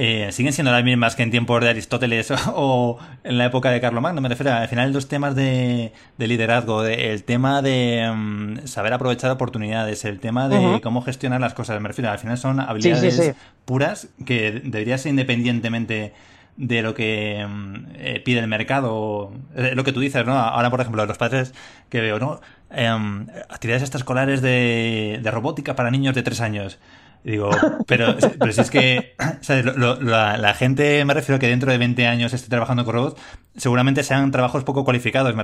[0.00, 3.70] eh, siguen siendo las mismas que en tiempos de Aristóteles o, o en la época
[3.70, 4.20] de Carlomagno.
[4.20, 8.92] Me refiero al final los temas de, de liderazgo, de, el tema de um, saber
[8.92, 10.80] aprovechar oportunidades, el tema de uh -huh.
[10.80, 11.80] cómo gestionar las cosas.
[11.80, 13.38] Me refiero, al final son habilidades sí, sí, sí.
[13.64, 16.12] puras que deberías independientemente
[16.56, 17.46] de lo que
[17.94, 20.36] eh, pide el mercado, eh, lo que tú dices, ¿no?
[20.38, 21.54] Ahora, por ejemplo, los padres
[21.88, 22.40] que veo, ¿no?
[22.70, 22.86] Eh,
[23.48, 26.78] actividades extraescolares de, de robótica para niños de tres años.
[27.24, 27.50] Digo,
[27.86, 29.64] pero, pero si es que ¿sabes?
[29.64, 32.84] Lo, lo, la, la, gente, me refiero a que dentro de 20 años esté trabajando
[32.84, 33.20] con robots,
[33.56, 35.34] seguramente sean trabajos poco cualificados.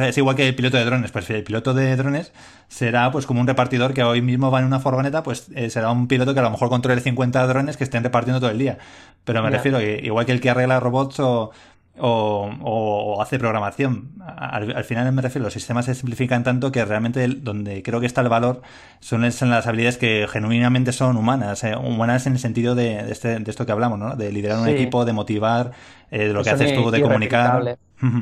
[0.00, 1.10] Es igual que el piloto de drones.
[1.12, 2.32] Pues el piloto de drones
[2.68, 5.90] será pues como un repartidor que hoy mismo va en una furgoneta, pues eh, será
[5.90, 8.78] un piloto que a lo mejor controle 50 drones que estén repartiendo todo el día.
[9.24, 9.56] Pero me yeah.
[9.56, 11.52] refiero igual que el que arregla robots o,
[11.98, 14.12] o, o, hace programación.
[14.20, 18.06] Al, al, final me refiero, los sistemas se simplifican tanto que realmente donde creo que
[18.06, 18.62] está el valor
[19.00, 23.38] son las habilidades que genuinamente son humanas, eh, humanas en el sentido de, de, este,
[23.38, 24.16] de, esto que hablamos, ¿no?
[24.16, 24.72] De liderar un sí.
[24.72, 25.72] equipo, de motivar,
[26.10, 27.78] eh, de lo que haces tú, de comunicar.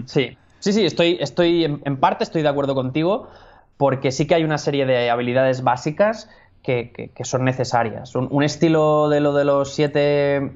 [0.06, 3.28] Sí, sí, sí, estoy, estoy en, en, parte estoy de acuerdo contigo
[3.76, 6.28] porque sí que hay una serie de habilidades básicas
[6.62, 8.14] que, que, que son necesarias.
[8.14, 10.52] Un, un estilo de lo de los siete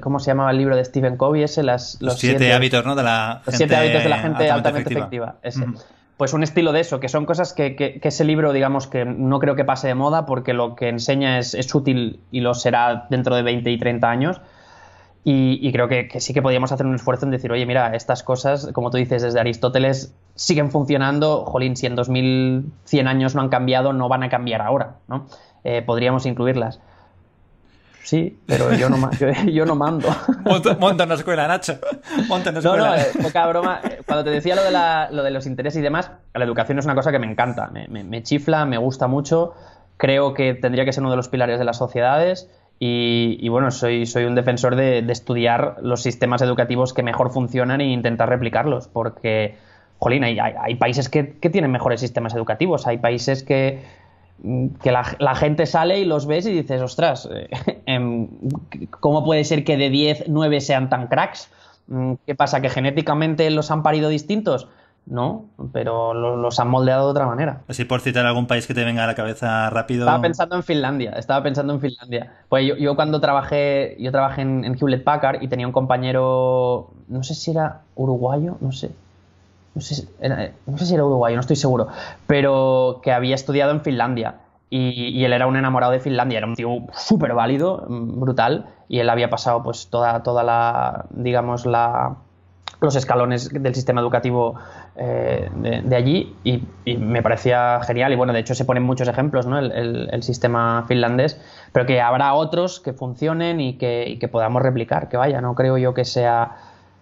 [0.00, 1.42] ¿Cómo se llamaba el libro de Stephen Covey?
[1.42, 2.94] Ese, las, los, siete, siete, hábitos, ¿no?
[2.94, 5.36] De la los siete hábitos de la gente altamente, efectiva.
[5.42, 5.72] efectiva.
[5.72, 5.84] -huh.
[6.16, 9.06] Pues un estilo de eso, que son cosas que, que, que, ese libro, digamos, que
[9.06, 12.52] no creo que pase de moda porque lo que enseña es, es útil y lo
[12.52, 14.40] será dentro de 20 y 30 años.
[15.24, 17.94] Y, y creo que, que, sí que podríamos hacer un esfuerzo en decir, oye, mira,
[17.94, 23.40] estas cosas, como tú dices, desde Aristóteles siguen funcionando, jolín, si en 2100 años no
[23.40, 25.26] han cambiado, no van a cambiar ahora, ¿no?
[25.64, 26.80] Eh, podríamos incluirlas.
[28.02, 30.08] Sí, pero yo no, yo, yo no mando.
[30.78, 31.78] Monta, una escuela, Nacho.
[32.28, 32.88] Monta una No, escuela.
[32.88, 33.80] no, eh, poca broma.
[34.06, 36.84] Cuando te decía lo de, la- lo de los intereses y demás, la educación es
[36.86, 39.52] una cosa que me encanta, me, me- me chifla, me gusta mucho.
[39.98, 42.48] Creo que tendría que ser uno de los pilares de las sociedades.
[42.78, 47.30] Y, y bueno, soy, soy un defensor de, de estudiar los sistemas educativos que mejor
[47.30, 48.88] funcionan e intentar replicarlos.
[48.88, 49.56] Porque,
[49.98, 52.86] jolín, hay, hay- hay países que, que tienen mejores sistemas educativos.
[52.86, 53.84] Hay países que,
[54.82, 57.48] que la, la gente sale y los ves y dices, ostras, eh,
[57.86, 58.28] em,
[59.00, 61.50] ¿cómo puede ser que de 10, 9 sean tan cracks?
[61.88, 62.60] Mm, ¿Qué pasa?
[62.60, 64.68] ¿Que genéticamente los han parido distintos?
[65.06, 67.62] No, pero lo- los han moldeado de otra manera.
[67.68, 70.02] Así por citar algún país que te venga a la cabeza rápido.
[70.02, 72.32] Estaba pensando en Finlandia, estaba pensando en Finlandia.
[72.48, 76.90] Pues yo, yo cuando trabajé, yo trabajé en, en Hewlett Packard y tenía un compañero,
[77.08, 78.90] no sé si era uruguayo, no sé.
[79.74, 81.88] No sé, era- no sé si era uruguayo, no estoy seguro,
[82.26, 84.36] pero que había estudiado en Finlandia.
[84.72, 89.10] Y, él era un enamorado de Finlandia, era un tío súper válido, brutal, y él
[89.10, 92.16] había pasado pues toda, toda la, digamos, la,
[92.80, 94.54] los escalones del sistema educativo
[94.94, 95.50] eh,
[95.84, 99.58] de, allí y, me parecía genial y bueno, de hecho se ponen muchos ejemplos, ¿no?
[99.58, 101.40] El, el- el sistema finlandés,
[101.72, 105.54] pero que habrá otros que funcionen y que, y que podamos replicar, que vaya, no
[105.56, 106.56] creo yo que sea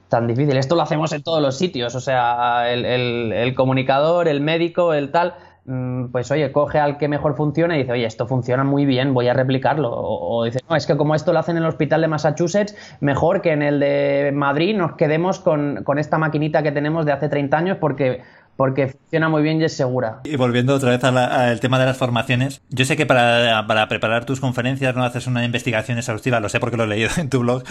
[0.08, 0.56] tan difícil.
[0.56, 5.10] Esto lo hacemos en todos los sitios, o sea, el, el- comunicador, el médico, el
[5.10, 5.34] tal,
[5.66, 9.12] mm, pues oye, coge al que mejor funciona y dice, oye, esto funciona muy bien,
[9.14, 9.90] voy a replicarlo.
[9.92, 12.74] O, o dice, no, es que como esto lo hacen en el hospital de Massachusetts,
[13.00, 17.12] mejor que en el de Madrid nos quedemos con, con esta maquinita que tenemos de
[17.12, 18.22] hace 30 años porque,
[18.58, 20.18] porque funciona muy bien y es segura.
[20.24, 24.24] Y volviendo otra vez al tema de las formaciones, yo sé que para, para preparar
[24.24, 27.38] tus conferencias no haces una investigación exhaustiva, lo sé porque lo he leído en tu
[27.38, 27.62] blog,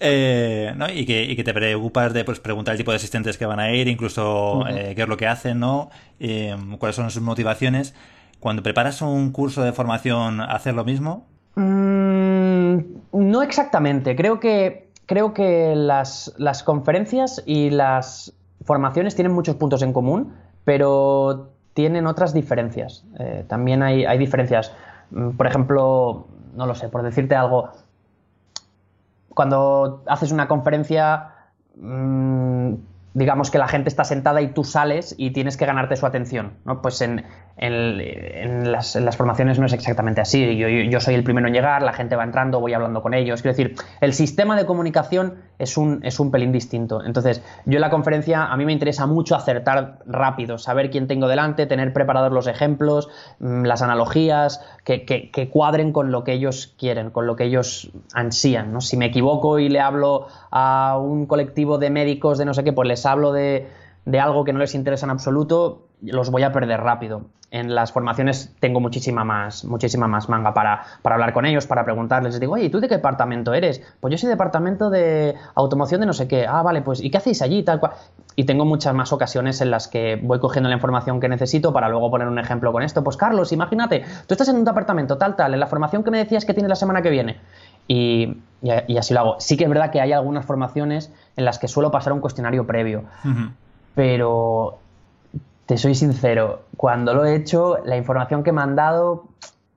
[0.00, 0.90] eh, ¿no?
[0.90, 3.60] y, que, y que te preocupas de pues, preguntar el tipo de asistentes que van
[3.60, 5.90] a ir, incluso eh, qué es lo que hacen, ¿no?
[6.18, 7.94] Eh, cuáles son sus motivaciones.
[8.40, 11.28] Cuando preparas un curso de formación, ¿haces lo mismo?
[11.54, 12.78] Mm,
[13.12, 14.16] no exactamente.
[14.16, 20.34] Creo que, creo que las, las conferencias y las formaciones tienen muchos puntos en común,
[20.64, 23.04] pero tienen otras diferencias.
[23.18, 24.72] Eh, también hay, hay diferencias.
[25.10, 27.70] Mm, Por ejemplo, no lo sé, por decirte algo,
[29.28, 31.30] cuando haces una conferencia,
[31.76, 32.74] mm,
[33.14, 36.54] digamos que la gente está sentada y tú sales y tienes que ganarte su atención,
[36.64, 36.80] ¿no?
[36.82, 37.24] Pues en,
[37.56, 40.56] en- en las, formaciones no es exactamente así.
[40.56, 43.14] Yo, yo- yo soy el primero en llegar, la gente va entrando, voy hablando con
[43.14, 43.42] ellos.
[43.42, 47.04] Quiero decir, el sistema de comunicación es un, es un pelín distinto.
[47.04, 51.28] Entonces, yo en la conferencia a mí me interesa mucho acertar rápido, saber quién tengo
[51.28, 53.08] delante, tener preparados los ejemplos,
[53.40, 57.44] mm, las analogías, que, que- que cuadren con lo que ellos quieren, con lo que
[57.44, 58.72] ellos ansían.
[58.72, 58.80] ¿no?
[58.80, 62.72] Si me equivoco y le hablo a un colectivo de médicos de no sé qué,
[62.72, 63.68] pues les hablo de,
[64.20, 67.26] algo que no les interesa en absoluto, los voy a perder rápido.
[67.50, 71.84] En las formaciones tengo muchísima más, muchísima más manga para, para hablar con ellos, para
[71.84, 72.32] preguntarles.
[72.32, 73.82] Les digo, oye, ¿y tú de qué departamento eres?
[74.00, 76.46] Pues yo soy departamento de automoción de no sé qué.
[76.46, 77.62] Ah, vale, pues ¿y qué hacéis allí?
[77.62, 77.92] Tal cual.
[78.36, 81.90] Y tengo muchas más ocasiones en las que voy cogiendo la información que necesito para
[81.90, 83.04] luego poner un ejemplo con esto.
[83.04, 86.18] Pues Carlos, imagínate, tú estás en un departamento tal, tal, en la formación que me
[86.18, 87.38] decías que tienes la semana que viene.
[87.86, 89.36] Y, y, y así lo hago.
[89.40, 92.66] Sí que es verdad que hay algunas formaciones en las que suelo pasar un cuestionario
[92.66, 93.04] previo
[93.94, 94.78] pero
[95.66, 99.24] te soy sincero, cuando lo he hecho, la información que me han dado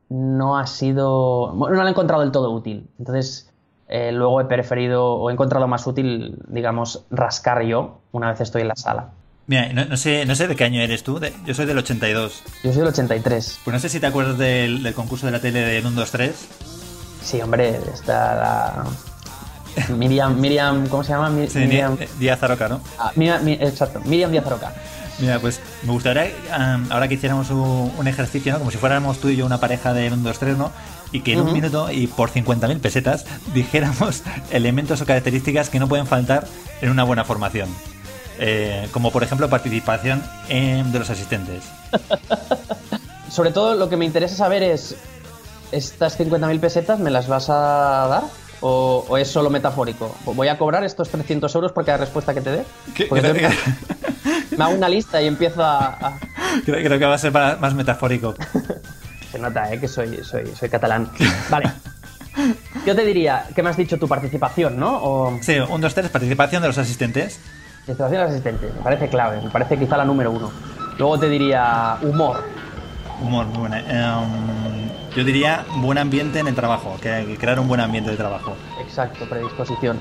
[0.09, 2.87] no ha sido, bueno, no la he encontrado del todo útil.
[2.99, 3.49] Entonces,
[3.87, 8.61] eh, luego he preferido o he encontrado más útil, digamos, rascar yo una vez estoy
[8.63, 9.09] en la sala.
[9.47, 11.77] Mira, no, no sé, no sé de qué año eres tú, de- yo soy del
[11.77, 12.43] 82.
[12.63, 13.59] Yo soy del 83.
[13.63, 16.11] Pues no sé si te acuerdas del, del concurso de la tele de 1, 2,
[16.11, 16.49] 3.
[17.25, 18.83] Sí, hombre, está la...
[19.95, 21.29] Miriam, Miriam, ¿cómo se llama?
[21.49, 22.79] Sí, Miriam, Di- Díaz Aroca, ¿no?
[22.97, 24.73] ah, Miriam- Mi- exacto, Miriam Díaz Aroca.
[25.19, 28.59] Mira, pues me gustaría um, ahora que hiciéramos un, un ejercicio, ¿no?
[28.59, 30.71] Como si fuéramos tú y yo una pareja de 1, 2, 3, ¿no?
[31.11, 35.87] Y que en un minuto y por 50.000 pesetas dijéramos elementos o características que no
[35.87, 36.45] pueden faltar
[36.81, 37.69] en una buena formación.
[38.39, 41.63] Eh, como por ejemplo participación en- de los asistentes.
[43.29, 44.95] Sobre todo lo que me interesa saber es,
[45.71, 48.23] ¿estas 50.000 pesetas me las vas a dar?
[48.61, 50.15] ¿O, o es solo metafórico?
[50.25, 52.63] ¿Voy a cobrar estos 300 euros por cada respuesta que te dé?
[52.95, 53.09] Creo,
[54.57, 55.87] me hago una lista y empiezo a...
[55.87, 56.19] a-
[56.65, 58.33] creo- creo que va a ser más metafórico.
[59.31, 59.79] Se nota, ¿eh?
[59.79, 61.09] Que soy, soy, soy catalán.
[61.49, 61.71] Vale.
[62.85, 63.97] Yo te diría, ¿qué me has dicho?
[63.99, 64.97] Tu participación, ¿no?
[65.03, 67.39] O Sí, 1, 2, 3, participación de los asistentes.
[67.85, 68.71] participación del asistente.
[68.77, 70.51] Me parece clave, me parece quizá la número uno.
[70.97, 72.43] Luego te diría humor.
[73.21, 73.79] Humor, muy buena.
[73.79, 74.84] Em,
[75.15, 78.55] yo diría buen ambiente en el trabajo, que, crear un buen ambiente de trabajo.
[78.81, 79.97] Exacto, predisposición.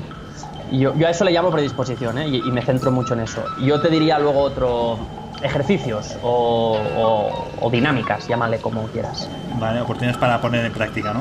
[0.72, 2.28] Yo, yo a eso le llamo predisposición, ¿eh?
[2.28, 3.44] y, y me centro mucho en eso.
[3.60, 4.98] Yo te diría luego otro,
[5.42, 9.28] ejercicios o, o- o dinámicas, llámale como quieras.
[9.58, 11.20] Vale, oportunidades para poner en práctica, ¿no?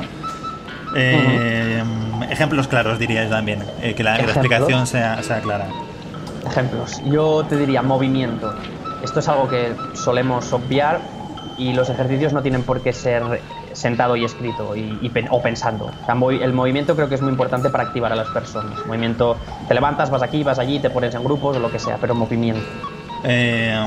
[0.96, 1.82] Eh,
[2.30, 3.62] Ejemplos claros, diría yo también.
[3.82, 4.36] eh, que, la, que la Ejemplos.
[4.36, 5.66] explicación sea, sea clara.
[6.46, 7.02] Ejemplos.
[7.04, 8.54] Yo te diría movimiento.
[9.02, 11.00] Esto es algo que solemos obviar
[11.58, 13.22] y los ejercicios no tienen por qué ser
[13.74, 15.86] sentado y escrito y, y pen- o pensando.
[15.86, 18.84] O sea, el movimiento creo que es muy importante para activar a las personas.
[18.86, 19.36] Movimiento,
[19.68, 22.14] te levantas, vas aquí, vas allí, te pones en grupos o lo que sea, pero
[22.14, 22.62] movimiento.
[23.24, 23.78] Eh,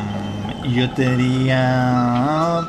[0.69, 2.61] yo te diría.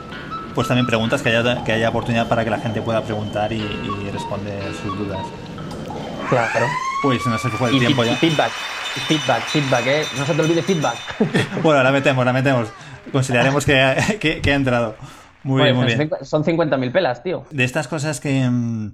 [0.54, 3.56] Pues también preguntas, que haya, que haya oportunidad para que la gente pueda preguntar y,
[3.60, 5.20] y responder sus dudas.
[6.28, 6.66] Claro.
[7.04, 8.16] Uy, se nos fue el Y, tiempo ya.
[8.16, 8.50] feedback.
[9.06, 10.02] Feedback, feedback, ¿eh?
[10.18, 10.96] No se te olvide feedback.
[11.62, 12.68] Bueno, la metemos, la metemos.
[13.12, 14.96] Consideraremos que, que- que ha entrado.
[15.48, 16.10] Muy bien, muy Pues, bien.
[16.22, 17.44] Son 50.000 pelas, tío.
[17.50, 18.48] De estas cosas que.
[18.48, 18.92] mm,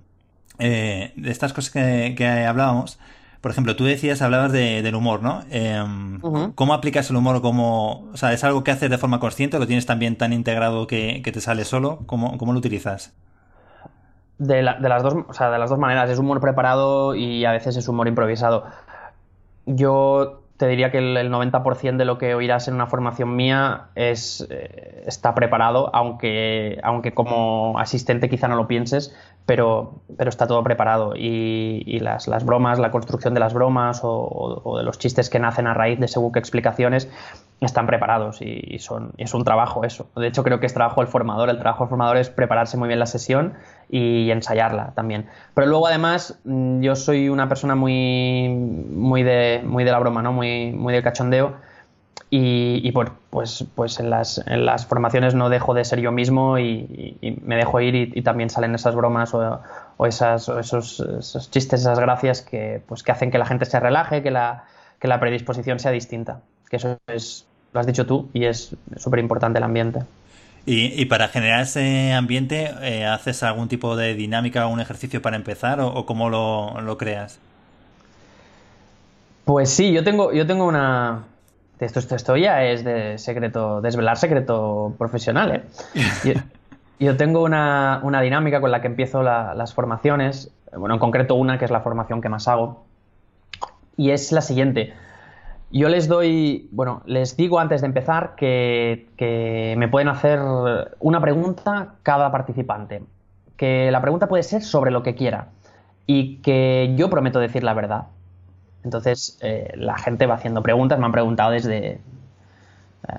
[0.60, 2.98] eh, de estas cosas que, que hablábamos.
[3.40, 5.42] Por ejemplo, tú decías, hablabas de- del humor, ¿no?
[5.50, 5.82] Eh,
[6.22, 6.52] Ujú.
[6.54, 7.42] ¿Cómo aplicas el humor?
[7.42, 9.58] ¿Cómo, o sea, ¿Es algo que haces de forma consciente?
[9.58, 11.98] ¿Lo tienes también tan integrado que, que te sale solo?
[12.06, 13.12] ¿Cómo, cómo lo utilizas?
[14.38, 17.44] De, la- de las dos, o sea, de las dos maneras, es humor preparado y
[17.44, 18.64] a veces es humor improvisado.
[19.66, 23.86] Yo te diría que el, el 90% de lo que oirás en una formación mía
[23.96, 29.14] es, eh, está preparado, aunque, aunque como asistente quizá no lo pienses,
[29.46, 31.14] pero, pero está todo preparado.
[31.16, 34.98] Y, y las, las bromas, la construcción de las bromas o, o- o de los
[34.98, 37.10] chistes que nacen a raíz de según qué explicaciones
[37.60, 40.08] están preparados y, son, es un trabajo eso.
[40.16, 41.48] De hecho, creo que es trabajo del formador.
[41.48, 43.54] El trabajo del formador es prepararse muy bien la sesión
[43.88, 45.26] y ensayarla también.
[45.54, 50.20] Pero luego, además, mm, yo soy una persona muy, muy, de, muy de la broma,
[50.20, 50.32] ¿no?
[50.32, 51.54] muy, muy del cachondeo.
[52.30, 56.10] Y, y por- pues, pues en, las, en las formaciones no dejo de ser yo
[56.12, 59.60] mismo y, y- y me dejo ir y también salen esas bromas o,
[59.96, 63.64] o esas, o esos, esos chistes, esas gracias que, pues, que hacen que la gente
[63.66, 64.64] se relaje, que la,
[64.98, 66.40] que la predisposición sea distinta.
[66.70, 70.02] Que eso es, lo has dicho tú y es súper importante el ambiente.
[70.66, 75.20] Y, y para generar ese ambiente, eh, ¿haces algún tipo de dinámica o un ejercicio
[75.20, 77.38] para empezar o, o cómo lo, lo creas?
[79.44, 81.24] Pues sí, yo tengo, yo tengo una.
[81.78, 85.64] Esto, esto, esto ya es de secreto, desvelar secreto profesional, ¿eh?
[86.22, 86.34] Yo,
[86.98, 91.34] yo tengo una, una dinámica con la que empiezo la- las formaciones, bueno, en concreto
[91.34, 92.86] una que es la formación que más hago,
[93.96, 94.92] y es la siguiente.
[95.74, 100.38] Yo les doy, bueno, les digo antes de empezar que, que me pueden hacer
[101.00, 103.02] una pregunta cada participante.
[103.56, 105.48] Que la pregunta puede ser sobre lo que quiera
[106.06, 108.04] y que yo prometo decir la verdad.
[108.84, 111.86] Entonces, eh, la gente va haciendo preguntas, me han preguntado desde...
[111.88, 112.00] eh,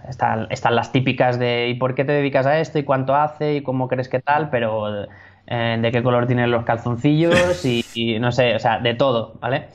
[0.10, 2.80] Están, están las típicas de ¿y por qué te dedicas a esto?
[2.80, 3.56] ¿y cuánto hace?
[3.56, 4.50] ¿y cómo crees que tal?
[4.50, 5.06] Pero
[5.48, 7.64] eh, ¿de qué color tienen los calzoncillos?
[7.66, 9.70] Y, y no sé, o sea, de todo, ¿vale?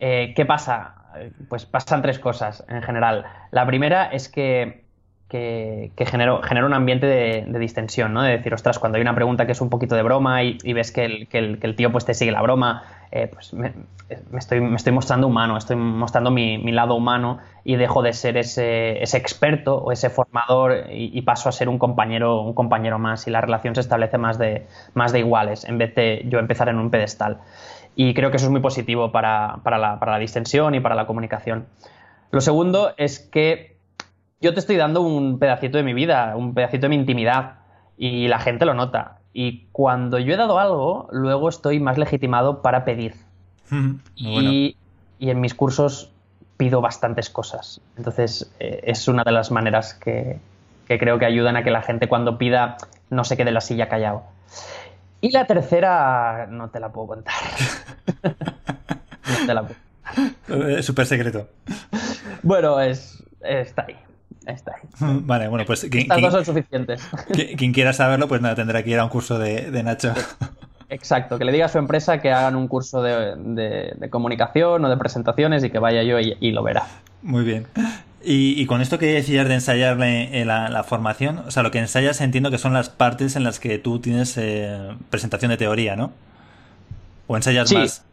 [0.00, 0.96] Eh, ¿Qué pasa?
[1.48, 3.24] Pues pasan tres cosas en general.
[3.50, 4.84] La primera es que,
[5.30, 8.22] que, genero un ambiente de, distensión, ¿no?
[8.22, 10.90] De decir, ostras, cuando hay una pregunta que es un poquito de broma y, ves
[10.90, 13.72] que el, que, el, tío pues te sigue la broma, eh, pues me,
[14.30, 18.12] me estoy, me estoy mostrando humano, estoy mostrando mi, mi lado humano y dejo de
[18.12, 22.54] ser ese, ese experto o ese formador y, y paso a ser un compañero, un
[22.54, 26.24] compañero más y la relación se establece más de, más de iguales en vez de
[26.26, 27.38] yo empezar en un pedestal.
[27.96, 30.94] Y creo que eso es muy positivo para, para, la, para la distensión y para
[30.94, 31.66] la comunicación.
[32.30, 33.76] Lo segundo es que
[34.40, 37.56] yo te estoy dando un pedacito de mi vida, un pedacito de mi intimidad
[37.98, 39.18] y la gente lo nota.
[39.32, 43.14] Y cuando yo he dado algo, luego estoy más legitimado para pedir.
[43.68, 44.50] Muy bueno.
[44.52, 44.76] Y,
[45.18, 46.12] y en mis cursos
[46.56, 47.80] pido bastantes cosas.
[47.96, 50.38] Entonces eh, es una de las maneras que,
[50.86, 52.76] que creo que ayudan a que la gente cuando pida
[53.10, 54.24] no se quede en la silla callado.
[55.20, 57.34] Y la tercera no te la puedo contar.
[58.24, 60.82] no te la puedo.
[60.82, 61.48] Súper secreto.
[62.42, 63.96] Bueno, es, está ahí.
[64.46, 64.88] Está ahí.
[65.22, 67.06] Vale, bueno, pues quien, Estas dos son suficientes.
[67.32, 70.12] quien- quien quiera saberlo, pues nada, tendrá que ir a un curso de, de Nacho.
[70.88, 74.84] Exacto, que le diga a su empresa que hagan un curso de, de- de comunicación
[74.84, 76.86] o de presentaciones y que vaya yo y, y lo verá.
[77.22, 77.66] Muy bien.
[78.22, 81.70] Y, y con esto que decías de ensayarle eh, la, la formación, o sea, lo
[81.70, 85.56] que ensayas entiendo que son las partes en las que tú tienes eh, presentación de
[85.56, 86.12] teoría, ¿no?
[87.26, 87.76] ¿O ensayas Sí.
[87.76, 88.04] más?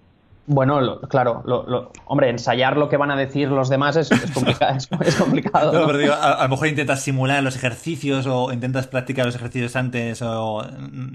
[0.50, 4.10] Bueno, lo- claro, lo- lo- hombre, ensayar lo que van a decir los demás es,
[4.12, 5.74] es complica- es- es complicado.
[5.74, 5.88] No, ¿no?
[5.88, 9.76] pero digo, a, a lo mejor intentas simular los ejercicios o intentas practicar los ejercicios
[9.76, 10.64] antes o...
[10.64, 11.12] mm,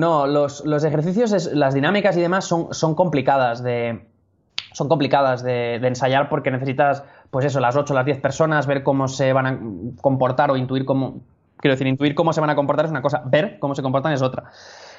[0.00, 4.04] No, los, los ejercicios, es- las dinámicas y demás son, son complicadas de.
[4.72, 8.66] Son complicadas de, de ensayar porque necesitas, pues eso, las 8 o las 10 personas,
[8.66, 9.58] ver cómo se van a
[10.00, 11.20] comportar o intuir cómo.
[11.58, 14.12] Quiero decir, intuir cómo se van a comportar es una cosa, ver cómo se comportan
[14.12, 14.44] es otra.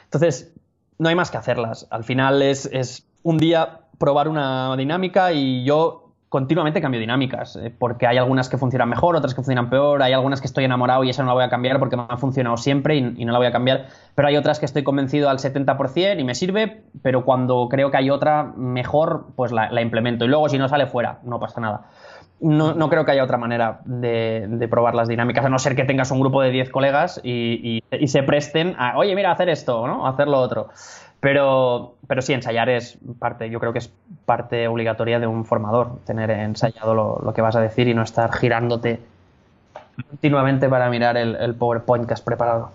[0.04, 0.54] Entonces,
[1.00, 1.88] no hay más que hacerlas.
[1.90, 7.76] Al final es, es un día probar una dinámica y yo continuamente cambio dinámicas, eh,
[7.78, 11.04] porque hay algunas que funcionan mejor, otras que funcionan peor, hay algunas que estoy enamorado
[11.04, 13.38] y esa no la voy a cambiar porque me ha funcionado siempre y, no la
[13.38, 17.26] voy a cambiar, pero hay otras que estoy convencido al 70% y me sirve, pero
[17.26, 20.24] cuando creo que hay otra mejor, pues la implemento.
[20.24, 21.90] Y luego si no sale fuera, no pasa nada.
[22.42, 25.76] No, no creo que haya otra manera de, de probar las dinámicas, a no ser
[25.76, 29.48] que tengas un grupo de 10 colegas y, y- se presten a, oye, mira, hacer
[29.50, 30.08] esto, ¿no?
[30.08, 30.70] Hacer lo otro.
[31.20, 33.94] Pero, pero sí, ensayar es parte, yo creo que es
[34.26, 38.02] parte obligatoria de un formador, tener ensayado lo, lo que vas a decir y no
[38.02, 39.00] estar girándote
[40.10, 42.72] continuamente para mirar el, el PowerPoint que has preparado.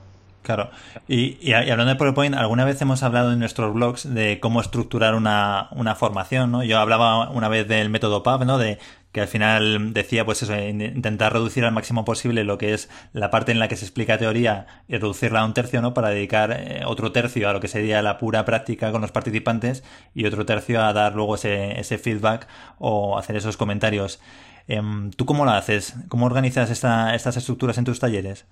[0.47, 0.70] Claro.
[1.09, 5.16] Y, y, hablando de PowerPoint, alguna vez hemos hablado en nuestros blogs de cómo estructurar
[5.16, 6.62] una, una formación, ¿no?
[6.62, 8.57] Yo hablaba una vez del método PUB, ¿no?
[8.57, 8.78] De
[9.11, 12.88] que al final decía, pues eso, in- intentar reducir al máximo posible lo que es
[13.12, 15.94] la parte en la que se explica teoría y reducirla a un tercio, ¿no?
[15.94, 19.82] Para dedicar eh, otro tercio a lo que sería la pura práctica con los participantes
[20.14, 22.47] y otro tercio a dar luego ese, ese feedback
[22.78, 24.20] o hacer esos comentarios.
[24.68, 25.97] Em, ¿Tú cómo lo haces?
[26.09, 28.47] ¿Cómo organizas esta- estas estructuras en tus talleres?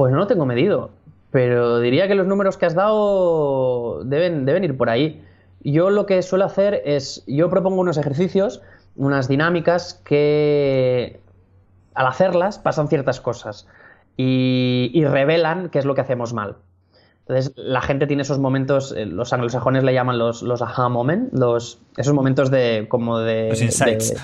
[0.00, 0.88] Pues no lo tengo medido,
[1.30, 5.22] pero diría que los números que has dado deben, deben ir por ahí.
[5.62, 8.62] Yo lo que suelo hacer es, yo propongo unos ejercicios,
[8.96, 11.20] unas dinámicas que
[11.92, 13.66] al hacerlas pasan ciertas cosas
[14.16, 16.56] y, y revelan qué es lo que hacemos mal.
[17.28, 21.30] Entonces, la gente tiene esos momentos, eh, los anglosajones le llaman los, los aha moment,
[21.34, 23.50] los, esos momentos de como de...
[23.50, 24.14] Los insights.
[24.14, 24.20] de-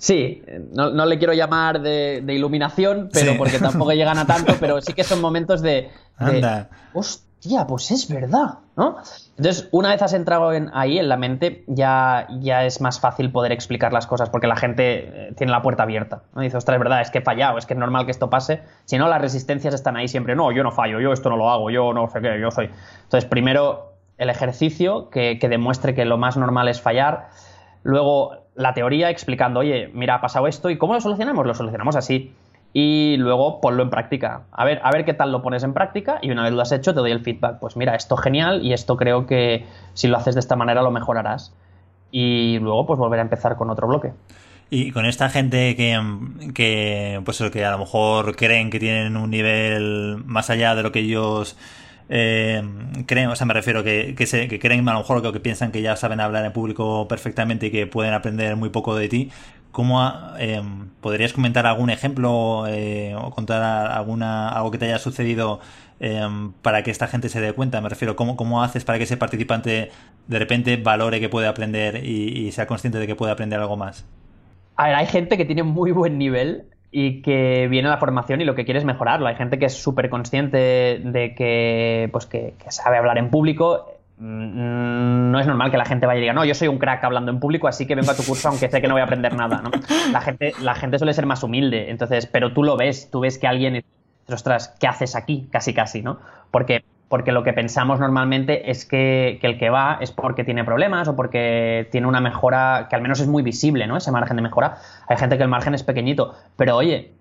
[0.00, 0.42] Sí,
[0.72, 3.38] no, no le quiero llamar de, de iluminación, pero Sí.
[3.38, 5.90] porque tampoco llegan a tanto, pero sí que son momentos de,
[6.20, 6.68] de, Anda.
[6.94, 8.96] hostia, pues es verdad, ¿no?
[9.36, 13.32] Entonces, una vez has entrado en, ahí en la mente, ya, ya es más fácil
[13.32, 16.22] poder explicar las cosas, porque la gente eh, tiene la puerta abierta.
[16.32, 16.42] ¿no?
[16.42, 18.62] Dice, ostras, es verdad, es que he fallado, es que es normal que esto pase.
[18.84, 20.36] Si no, las resistencias están ahí siempre.
[20.36, 22.70] No, yo no fallo, yo esto no lo hago, yo no sé qué, yo soy.
[23.02, 27.30] Entonces, primero el ejercicio que, que demuestre que lo más normal es fallar.
[27.84, 31.46] Luego la teoría explicando, oye, mira, ha pasado esto y ¿cómo lo solucionamos?
[31.46, 32.32] Lo solucionamos así.
[32.72, 34.42] Y luego ponlo en práctica.
[34.50, 36.72] A ver, a ver qué tal lo pones en práctica y una vez lo has
[36.72, 37.60] hecho te doy el feedback.
[37.60, 40.90] Pues mira, esto genial y esto creo que si lo haces de esta manera lo
[40.90, 41.54] mejorarás.
[42.10, 44.12] Y luego pues volver a empezar con otro bloque.
[44.70, 45.96] Y con esta gente que,
[46.52, 50.90] que, pues que a lo mejor creen que tienen un nivel más allá de lo
[50.90, 51.56] que ellos
[52.08, 56.20] eh, me refiero que, que, creen a lo mejor que, que piensan que ya saben
[56.20, 59.30] hablar en público perfectamente y que pueden aprender muy poco de ti.
[59.70, 60.62] ¿Cómo eh,
[61.00, 65.60] podrías comentar algún ejemplo eh, o contar alguna algo que te haya sucedido
[66.00, 66.26] eh,
[66.62, 67.80] para que esta gente se dé cuenta?
[67.80, 69.90] Me refiero, ¿cómo, ¿cómo haces para que ese participante
[70.26, 73.76] de repente valore que puede aprender y, y sea consciente de que puede aprender algo
[73.76, 74.06] más?
[74.76, 78.44] A ver, hay gente que tiene muy buen nivel y que viene la formación y
[78.44, 79.26] lo que quiere es mejorarlo.
[79.26, 80.56] Hay gente que es súper consciente
[81.04, 83.94] de que, pues que, sabe hablar en público.
[84.18, 87.04] Mm, No es normal que la gente vaya y diga, no, yo soy un crack
[87.04, 89.04] hablando en público, así que vengo a tu curso aunque sé que no voy a
[89.04, 89.70] aprender nada, ¿no?
[90.12, 93.38] La gente, la gente suele ser más humilde, entonces, pero tú lo ves, tú ves
[93.38, 93.84] que alguien,
[94.28, 95.48] ostras, ¿qué haces aquí?
[95.52, 96.18] Casi, casi, ¿no?
[96.50, 101.08] Porque, porque lo que pensamos normalmente es que, el que va es porque tiene problemas
[101.08, 103.96] o porque tiene una mejora que al menos es muy visible, ¿no?
[103.96, 104.76] Ese margen de mejora.
[105.06, 107.12] Hay gente que el margen es pequeñito, pero oye,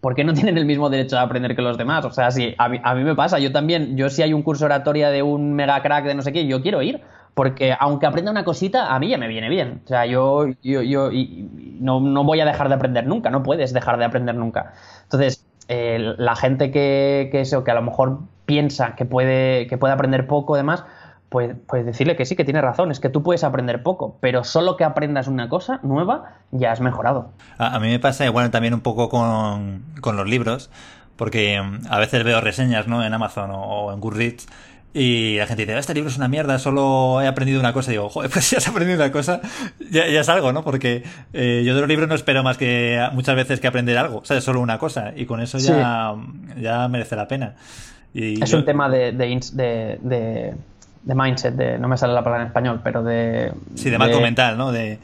[0.00, 2.04] ¿por qué no tienen el mismo derecho a aprender que los demás?
[2.04, 5.10] O sea, si a mí, me pasa, yo también, yo si hay un curso oratoria
[5.10, 7.00] de un mega crack de no sé qué, yo quiero ir,
[7.32, 9.80] porque aunque aprenda una cosita, a mí ya me viene bien.
[9.86, 11.10] O sea, yo, yo, yo
[11.80, 14.74] no, no voy a dejar de aprender nunca, no puedes dejar de aprender nunca.
[15.04, 19.78] Entonces, eh, la gente que, que eso, que a lo mejor piensa que puede, que
[19.78, 20.84] puede aprender poco, además,
[21.28, 24.44] pues, pues decirle que sí, que tiene razón, es que tú puedes aprender poco, pero
[24.44, 27.30] solo que aprendas una cosa nueva, ya has mejorado.
[27.58, 30.70] A, a mí me pasa igual también un poco con, con los libros,
[31.16, 33.04] porque mm, a veces veo reseñas ¿no?
[33.04, 34.46] en Amazon o, o en Goodreads
[34.96, 37.90] y la gente dice, este libro es una mierda, solo he aprendido una cosa.
[37.90, 39.40] Y digo, joder, pues si has aprendido una cosa,
[39.90, 40.62] ya, ya es algo, ¿no?
[40.62, 44.18] Porque eh, yo de los libros no espero más que muchas veces que aprender algo,
[44.18, 46.14] o sea, es solo una cosa y con eso ya,
[46.56, 47.56] ya merece la pena.
[48.14, 50.54] Y Es yo- un tema de, de, ins- de, de-
[51.02, 53.52] de mindset, de, no me sale la palabra en español, pero de...
[53.74, 54.72] Sí, de marco mental, ¿no?
[54.72, 54.98] De,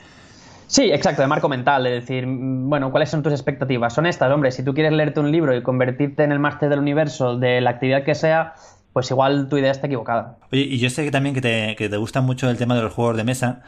[0.67, 3.93] Sí, exacto, de marco mental, de decir, bueno, ¿cuáles son tus expectativas?
[3.93, 6.79] Son estas, hombre, si tú quieres leerte un libro y convertirte en el máster del
[6.79, 8.55] universo de la actividad que sea,
[8.93, 10.37] pues igual tu idea está equivocada.
[10.53, 12.83] Oye, y yo sé que también que te, que te gusta mucho el tema de
[12.83, 13.63] los juegos de mesa.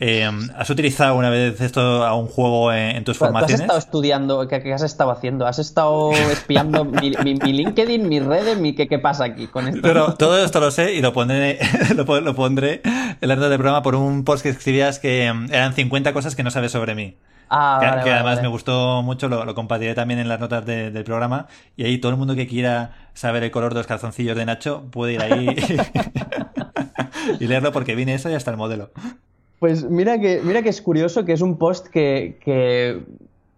[0.00, 3.30] Eh, ¿Has utilizado una vez esto a un juego en, en tus ¿Tú, tú has
[3.30, 3.60] formaciones?
[3.60, 4.48] estado estudiando?
[4.48, 5.46] ¿Qué, qué has estado haciendo?
[5.46, 9.68] ¿Has estado espiando mi, mi- mi LinkedIn, mis redes, mi, ¿qué, qué pasa aquí con
[9.68, 9.80] esto?
[9.82, 11.60] Pero todo esto lo sé y lo pondré,
[11.96, 15.32] lo, pon- lo pondré en la nota del programa por un post que escribías que
[15.32, 17.16] mm, eran 50 cosas que no sabes sobre mí.
[17.54, 18.42] Ah, que, vale, que vale, además vale.
[18.42, 21.46] me gustó mucho, lo, lo compartiré también en las notas de- del programa.
[21.76, 24.84] Y ahí todo el mundo que quiera saber el color de los calzoncillos de Nacho
[24.90, 25.46] puede ir ahí
[27.40, 28.90] y leerlo porque viene eso y hasta el modelo.
[29.62, 33.00] Pues mira que, mira que es curioso que es un post que, que,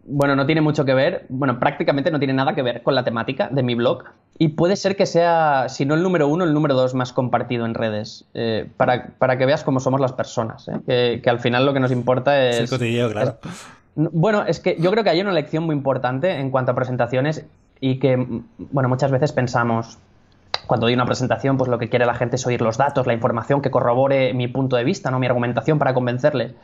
[0.05, 3.05] bueno, no tiene mucho que ver, bueno, prácticamente no tiene nada que ver con la
[3.05, 4.05] temática de mi blog
[4.37, 7.65] y puede ser que sea, si no el número uno, el número dos más compartido
[7.65, 10.79] en redes, eh, para, para que veas cómo somos las personas, ¿eh?
[10.87, 12.57] que, que al final lo que nos importa es...
[12.57, 13.39] Es el cotilleo, claro.
[13.95, 17.47] Bueno, es que yo creo que hay una lección muy importante en cuanto a presentaciones
[17.81, 19.97] y que, bueno, muchas veces pensamos,
[20.67, 23.13] cuando doy una presentación, pues lo que quiere la gente es oír los datos, la
[23.13, 26.55] información que corrobore mi punto de vista, no mi argumentación para convencerles.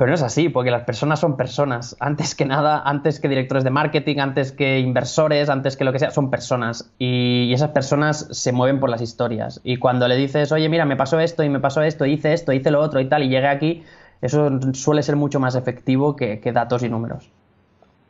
[0.00, 1.94] Pero no es así, porque las personas son personas.
[2.00, 5.98] Antes que nada, antes que directores de marketing, antes que inversores, antes que lo que
[5.98, 6.90] sea, son personas.
[6.98, 9.60] Y, esas personas se mueven por las historias.
[9.62, 12.54] Y cuando le dices, oye, mira, me pasó esto y me pasó esto, hice esto,
[12.54, 13.84] hice lo otro y tal, y llegué aquí,
[14.22, 17.30] eso suele ser mucho más efectivo que, que datos y números.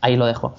[0.00, 0.54] Ahí lo dejo.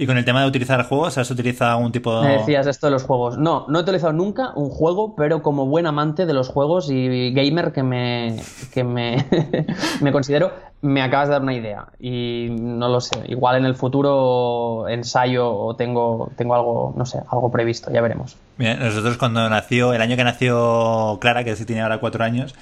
[0.00, 2.26] ¿Y con el tema de utilizar juegos, has utilizado algún tipo de...?
[2.26, 3.36] Me decías esto de los juegos.
[3.36, 7.34] No, no he utilizado nunca un juego, pero como buen amante de los juegos y
[7.34, 8.40] gamer que me,
[8.72, 9.26] que me,
[10.00, 11.88] me considero, me acabas de dar una idea.
[12.00, 17.18] Y no lo sé, igual en el futuro ensayo o tengo, tengo algo, no sé,
[17.30, 18.38] algo previsto, ya veremos.
[18.56, 22.54] Mira, nosotros cuando nació, el año que nació Clara, que sí tiene ahora cuatro años,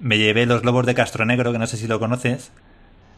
[0.00, 2.52] me llevé los lobos de Castronegro, que no sé si lo conoces.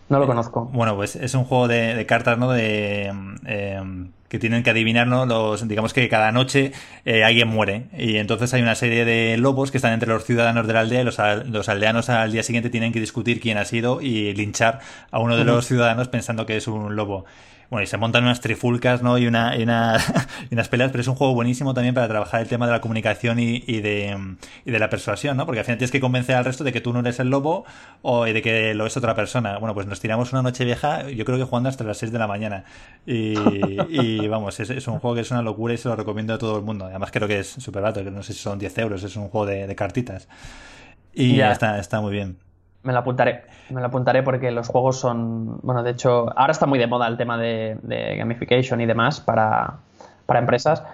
[0.08, 0.64] No lo conozco.
[0.72, 2.50] Bueno, pues es un juego de, de cartas, ¿no?
[2.50, 3.12] De,
[3.46, 3.82] eh,
[4.28, 5.26] que tienen que adivinar, ¿no?
[5.26, 6.72] Los, digamos que cada noche
[7.04, 7.86] eh, alguien muere.
[7.96, 11.02] Y entonces hay una serie de lobos que están entre los ciudadanos de la aldea
[11.02, 14.32] y los, al- los aldeanos al día siguiente tienen que discutir quién ha sido y
[14.34, 14.80] linchar
[15.10, 17.24] a uno de los ciudadanos pensando que es un lobo.
[17.70, 19.18] Bueno, y se montan unas trifulcas, ¿no?
[19.18, 19.98] Y, una, y, una-
[20.50, 22.80] y unas peleas, pero es un juego buenísimo también para trabajar el tema de la
[22.80, 24.16] comunicación y, y de,
[24.64, 25.44] y de la persuasión, ¿no?
[25.44, 27.66] Porque al final tienes que convencer al resto de que tú no eres el lobo
[28.00, 29.58] o de que lo es otra persona.
[29.58, 32.18] Bueno, pues nos tiramos una noche vieja, yo creo que jugando hasta las 6 de
[32.18, 32.64] la mañana.
[33.06, 33.34] Y,
[33.90, 36.38] y, vamos, es, es un juego que es una locura y se lo recomiendo a
[36.38, 36.86] todo el mundo.
[36.86, 39.28] Además creo que es súper barato, que no sé si son 10 euros, es un
[39.28, 40.26] juego de, de cartitas.
[41.12, 41.52] Y Ya.
[41.52, 42.38] está, está muy bien.
[42.82, 46.66] Me lo apuntaré, me lo apuntaré porque los juegos son, bueno, de hecho, ahora está
[46.66, 49.74] muy de moda el tema de, de gamification y demás para,
[50.26, 50.84] para empresas.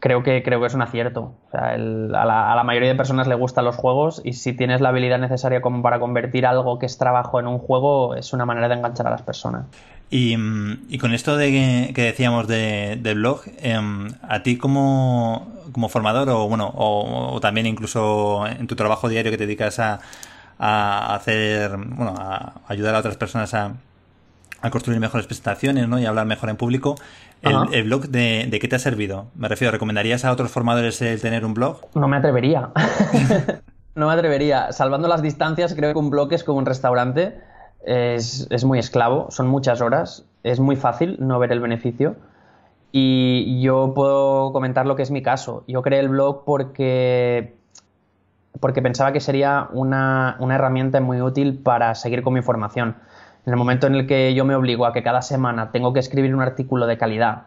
[0.00, 1.34] Creo que, creo que es un acierto.
[1.48, 4.32] O sea, el- a, la, a la mayoría de personas le gustan los juegos y
[4.34, 8.14] si tienes la habilidad necesaria como para convertir algo que es trabajo en un juego,
[8.16, 9.66] es una manera de enganchar a las personas.
[10.10, 10.36] Y,
[10.88, 16.28] y con esto de que, decíamos de, del blog, em, a ti como, como formador
[16.30, 20.00] o bueno, o, o también incluso en tu trabajo diario que te dedicas a,
[20.62, 23.72] a hacer, bueno, a ayudar a otras personas a,
[24.60, 25.98] a construir mejores presentaciones, ¿no?
[25.98, 26.96] Y hablar mejor en público.
[27.40, 29.28] El, blog de, de qué te ha servido?
[29.34, 31.80] Me refiero, ¿recomendarías a otros formadores el tener un blog?
[31.94, 32.70] No me atrevería.
[33.94, 34.70] no me atrevería.
[34.72, 37.40] Salvando las distancias, creo que un blog es como un restaurante.
[37.82, 40.26] Es, es muy esclavo, son muchas horas.
[40.42, 42.16] Es muy fácil no ver el beneficio.
[42.92, 45.64] Y yo puedo comentar lo que es mi caso.
[45.66, 47.56] Yo creé el blog porque,
[48.58, 52.96] porque pensaba que sería una, una herramienta muy útil para seguir con mi formación.
[53.46, 56.00] En el momento en el que yo me obligo a que cada semana tengo que
[56.00, 57.44] escribir un artículo de calidad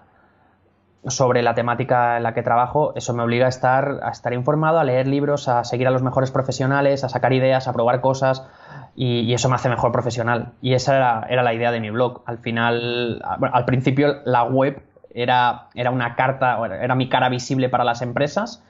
[1.05, 4.79] sobre la temática en la que trabajo, eso me obliga a estar, a estar informado,
[4.79, 8.47] a leer libros, a seguir a los mejores profesionales, a sacar ideas, a probar cosas
[8.95, 10.53] y, y eso me hace mejor profesional.
[10.61, 12.21] Y esa era, era la idea de mi blog.
[12.25, 14.81] Al final, bueno, al principio la web
[15.13, 18.63] era, era una carta, era mi cara visible para las empresas.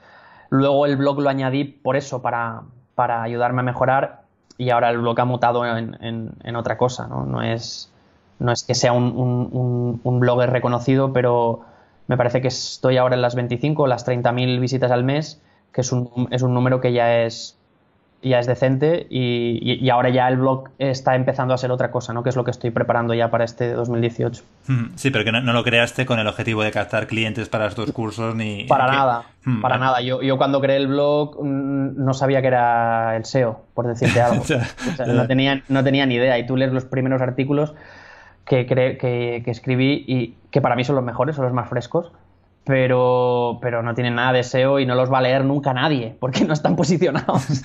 [0.54, 2.62] Luego el blog lo añadí por eso, para,
[2.94, 4.22] para ayudarme a mejorar
[4.58, 7.08] y ahora el blog ha mutado en, en- otra cosa.
[7.08, 7.26] ¿no?
[7.26, 7.92] No, es,
[8.38, 11.62] no es que sea un, un- blogger reconocido, pero
[12.08, 15.42] me parece que estoy ahora en las 25 o las 30.000 visitas al mes,
[15.72, 17.58] que es un, es un número que ya es,
[18.24, 22.14] ya es decente y, y- ahora ya el blog está empezando a ser otra cosa,
[22.14, 22.24] ¿no?
[22.24, 24.44] que es lo que estoy preparando ya para este 2018.
[24.68, 27.68] Mm, Sí, pero que no, no lo creaste con el objetivo de captar clientes para
[27.68, 28.64] estos cursos ni...
[28.66, 30.02] Para que- nada, Mm, para ah, nada.
[30.02, 34.22] Yo, yo cuando creé el blog mm, no sabía que era el SEO, por decirte
[34.22, 34.42] algo.
[34.44, 36.40] O sea, no, tenía, no tenía ni idea.
[36.40, 37.74] Y tú lees los primeros artículos
[38.46, 38.98] que, que,
[39.44, 42.12] que escribí y que para mí son los mejores, son los más frescos,
[42.66, 46.16] pero, pero no tienen nada de SEO y no los va a leer nunca nadie,
[46.20, 47.62] porque no están posicionados.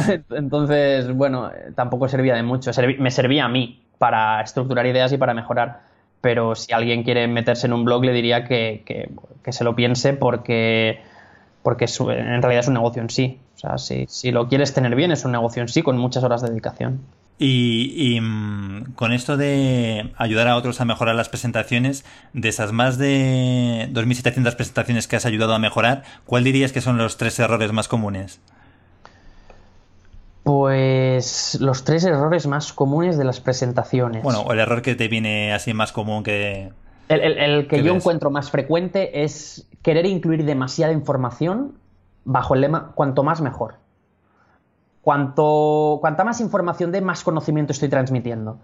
[0.30, 2.70] Entonces, bueno, tampoco servía de mucho.
[2.98, 5.80] Me servía a mí para estructurar ideas y para mejorar.
[6.20, 9.10] Pero si alguien quiere meterse en un blog, le diría que, que-
[9.42, 11.00] que se lo piense porque,
[11.62, 13.38] porque en realidad es un negocio en sí.
[13.56, 16.22] O sea, si, si lo quieres tener bien, es un negocio en sí con muchas
[16.24, 17.00] horas de dedicación.
[17.42, 22.70] Y, y, mm, con esto de ayudar a otros a mejorar las presentaciones, de esas
[22.72, 27.38] más de 2.700 presentaciones que has ayudado a mejorar, ¿cuál dirías que son los tres
[27.38, 28.40] errores más comunes?
[30.42, 34.22] Pues los tres errores más comunes de las presentaciones.
[34.22, 36.72] Bueno, o el error que te viene así más común que...
[37.08, 38.02] El, el- el que ¿Qué yo ves?
[38.02, 41.78] encuentro más frecuente es querer incluir demasiada información
[42.24, 43.76] bajo el lema cuanto más mejor.
[45.10, 48.58] Cuanto, cuanta más información de más conocimiento estoy transmitiendo.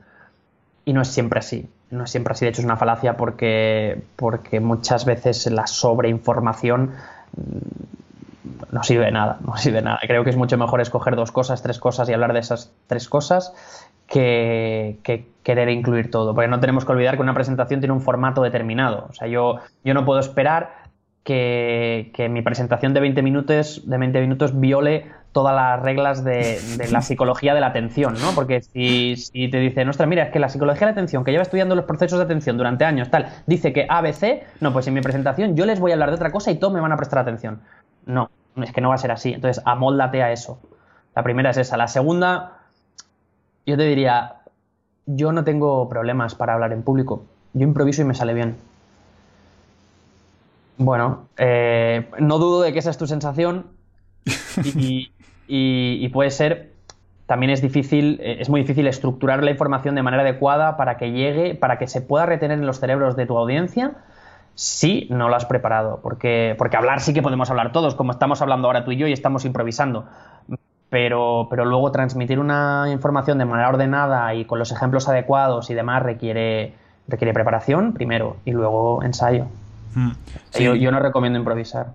[0.85, 1.69] Y no es siempre así.
[1.91, 2.45] No es siempre así.
[2.45, 6.93] De hecho, es una falacia porque, porque muchas veces la sobreinformación
[7.37, 9.39] mm, no sirve de nada.
[9.45, 9.99] No sirve nada.
[10.03, 13.09] Creo que es mucho mejor escoger dos cosas, tres cosas y hablar de esas tres
[13.09, 13.53] cosas
[14.07, 16.33] que, que querer incluir todo.
[16.33, 19.09] Porque no tenemos que olvidar que una presentación tiene un formato determinado.
[19.11, 20.86] O sea, yo, yo no puedo esperar
[21.27, 26.89] que, mi presentación de 20 minutos, de 20 minutos viole todas las reglas de, de
[26.91, 28.31] la psicología de la atención, ¿no?
[28.35, 31.33] Porque si, si te dicen, ostras, mira, es que la psicología de la atención, que
[31.33, 34.95] lleva estudiando los procesos de atención durante años, tal, dice que ABC, no, pues en
[34.95, 36.97] mi presentación yo les voy a hablar de otra cosa y todos me van a
[36.97, 37.61] prestar atención.
[38.07, 39.33] No, es que no va a ser así.
[39.35, 40.61] Entonces, amóldate a eso.
[41.15, 41.77] La primera es esa.
[41.77, 42.61] La segunda,
[43.67, 44.37] yo te diría,
[45.07, 47.25] yo no tengo problemas para hablar en público.
[47.53, 48.57] Yo improviso y me sale bien.
[50.79, 53.67] Bueno, eh, no dudo de que esa es tu sensación
[54.65, 55.13] y,
[55.49, 56.73] y- y puede ser,
[57.27, 61.13] también es difícil, eh, es muy difícil estructurar la información de manera adecuada para que
[61.13, 63.93] llegue, para que se pueda retener en los cerebros de tu audiencia
[64.55, 66.01] si no lo has preparado.
[66.03, 69.07] Porque, porque hablar sí que podemos hablar todos, como estamos hablando ahora tú y yo
[69.07, 70.07] y estamos improvisando.
[70.89, 75.75] Pero, pero luego transmitir una información de manera ordenada y con los ejemplos adecuados y
[75.75, 76.75] demás requiere,
[77.09, 79.47] requiere preparación primero y luego ensayo.
[79.97, 80.11] Mm.
[80.51, 80.63] Sí.
[80.63, 81.95] Yo, yo no recomiendo improvisar.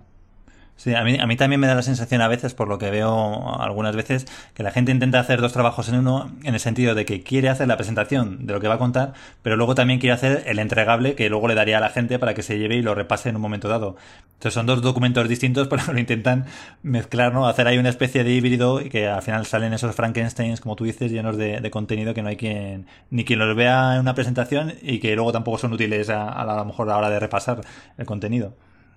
[0.82, 2.90] Sí, a mí, a mí también me da la sensación a veces, por lo que
[2.90, 6.96] veo algunas veces, que la gente intenta hacer dos trabajos en uno, en el sentido
[6.96, 9.12] de que quiere hacer la presentación de lo que va a contar,
[9.42, 12.34] pero luego también quiere hacer el entregable que luego le daría a la gente para
[12.34, 13.94] que se lleve y lo repase en un momento dado.
[14.32, 16.46] Entonces son dos documentos distintos, pero lo intentan
[16.82, 17.46] mezclar, ¿no?
[17.46, 20.82] Hacer ahí una especie de híbrido y que al final salen esos Frankensteins, como tú
[20.82, 24.74] dices, llenos de, contenido que no hay quien, ni quien los vea en una presentación
[24.82, 27.60] y que luego tampoco son útiles a, a lo mejor a la hora de repasar
[27.96, 28.52] el contenido.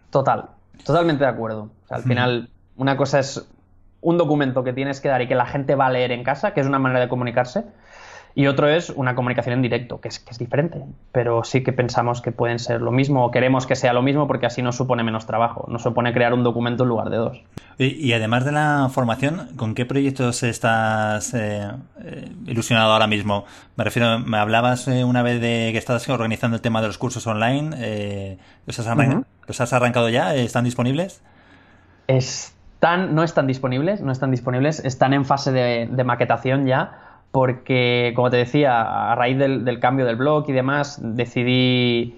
[0.10, 0.46] Total,
[0.84, 1.70] totalmente de acuerdo.
[1.84, 3.48] O sea, al final, una cosa es
[4.02, 6.54] un documento que tienes que dar y que la gente va a leer en casa,
[6.54, 7.66] que es una manera de comunicarse,
[8.38, 10.84] y otro es una comunicación en directo, que es, que es diferente.
[11.14, 14.28] Pero sí que pensamos que pueden ser lo mismo o queremos que sea lo mismo
[14.28, 17.42] porque así nos supone menos trabajo, nos supone crear un documento en lugar de dos.
[17.78, 21.66] Y, y además de la formación, ¿con qué proyectos estás eh,
[22.04, 23.46] eh, ilusionado ahora mismo?
[23.78, 26.98] Me refiero, me hablabas eh, una vez de que estás organizando el tema de los
[26.98, 27.74] cursos online.
[27.78, 28.98] eh, ¿los, has
[29.48, 30.36] los has arrancado ya?
[30.36, 31.22] ¿Están disponibles?
[32.08, 37.05] Están, no están disponibles, no están disponibles, están en fase de, de maquetación ya,
[37.36, 42.16] porque, como te decía, a raíz del, cambio del blog y demás, decidí,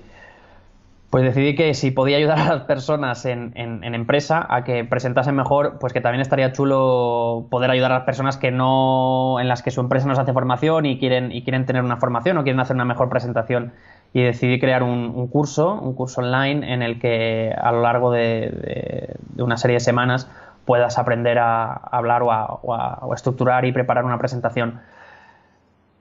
[1.09, 4.85] pues decidí que si podía ayudar a las personas en, en- en empresa a que
[4.85, 9.47] presentasen mejor, pues que también estaría chulo poder ayudar a las personas que no, en
[9.47, 12.37] las que su empresa no se hace formación y quieren, y quieren tener una formación
[12.37, 13.71] o quieren hacer una mejor presentación.
[14.13, 19.15] Y decidí crear un, curso, un curso online en el que a lo largo de,
[19.35, 20.29] de- una serie de semanas
[20.65, 24.79] puedas aprender a hablar o a, o a- o a estructurar y preparar una presentación.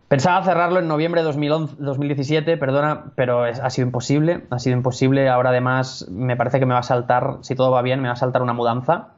[0.08, 4.44] Pensaba cerrarlo en noviembre de 2011 2017, perdona, pero es- ha sido imposible.
[4.50, 5.28] Ha sido imposible.
[5.28, 8.14] Ahora, además, me parece que me va a saltar, si todo va bien, me va
[8.14, 9.08] a saltar una mudanza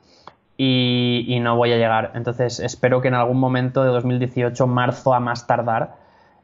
[0.57, 2.13] y, y no voy a llegar.
[2.15, 5.97] Entonces, espero que en algún momento de 2018, marzo a más tardar,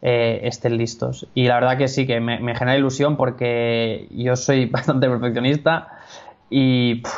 [0.03, 1.26] eh, estén listos.
[1.34, 5.88] Y la verdad que sí, que me, me genera ilusión porque yo soy bastante perfeccionista
[6.51, 7.14] y pff,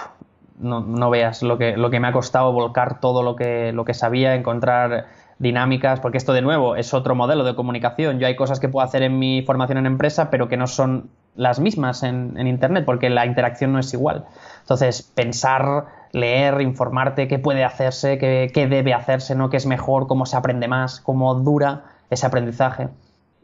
[0.60, 3.84] no, no veas lo que, lo que me ha costado volcar todo lo que, lo
[3.84, 5.06] que sabía, encontrar
[5.38, 8.18] dinámicas, porque esto de nuevo es otro modelo de comunicación.
[8.18, 11.10] Yo hay cosas que puedo hacer en mi formación en empresa, pero que no son
[11.34, 14.24] las mismas en, en Internet, porque la interacción no es igual.
[14.60, 19.50] Entonces, pensar, leer, informarte qué puede hacerse, qué, qué debe hacerse, ¿no?
[19.50, 22.88] qué es mejor, cómo se aprende más, cómo dura ese aprendizaje.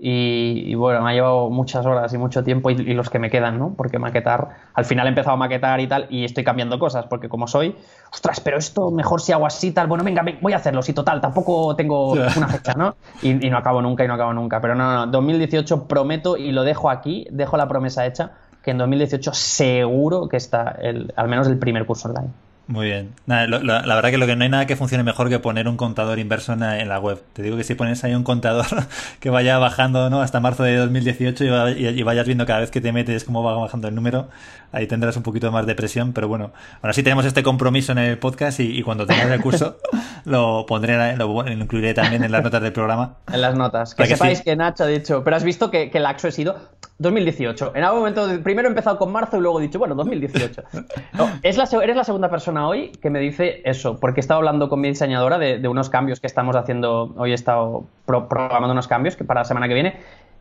[0.05, 3.21] Y, y bueno, me ha llevado muchas horas y mucho tiempo y, y los que
[3.21, 3.75] me quedan, ¿no?
[3.77, 7.29] Porque maquetar, al final he empezado a maquetar y tal, y estoy cambiando cosas, porque
[7.29, 7.77] como soy,
[8.13, 10.93] ostras, pero esto mejor si hago así, tal, bueno, venga, ven, voy a hacerlo, sí,
[10.93, 12.97] total, tampoco tengo una fecha, ¿no?
[13.23, 14.61] Y, y no acabo nunca y no acabo nunca.
[14.61, 18.79] Pero no, no, 2018 prometo y lo dejo aquí, dejo la promesa hecha, que en
[18.79, 22.31] 2018 seguro que está el, al menos el primer curso online.
[22.69, 23.11] Muy bien.
[23.27, 25.39] Nada, lo- lo- la verdad que lo que no hay nada que funcione mejor que
[25.41, 27.21] poner un contador inverso en la, en la web.
[27.33, 28.65] Te digo que si pones ahí un contador
[29.21, 30.23] que vaya bajando ¿no?
[30.23, 33.25] hasta marzo de 2018 y, va- y- y vayas viendo cada vez que te metes
[33.25, 34.29] cómo va bajando el número,
[34.71, 36.13] ahí tendrás un poquito más de presión.
[36.13, 39.41] Pero bueno, aún así tenemos este compromiso en el podcast y, y cuando tengas el
[39.41, 39.79] curso
[40.25, 43.17] lo pondré, lo, lo incluiré también en las notas del programa.
[43.33, 43.95] En las notas.
[43.95, 44.45] Que sepáis sí.
[44.45, 46.57] que Nacho ha dicho, pero has visto que, que el Axo he sido
[46.99, 47.73] 2018.
[47.75, 50.63] En algún momento, primero he empezado con marzo y luego he dicho, bueno, 2018.
[51.15, 54.39] No, es la, eres la segunda persona hoy que me dice eso, porque he estado
[54.39, 57.15] hablando con mi diseñadora de, de unos cambios que estamos haciendo.
[57.17, 59.97] Hoy he estado pro- programando unos cambios que para la semana que viene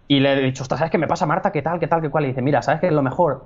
[0.08, 1.52] y le he dicho, ostras, ¿sabes qué me pasa, Marta?
[1.52, 1.80] ¿Qué tal?
[1.80, 2.02] ¿Qué tal?
[2.02, 2.26] ¿Qué cual?
[2.26, 3.46] Y dice, mira, ¿sabes qué es lo mejor?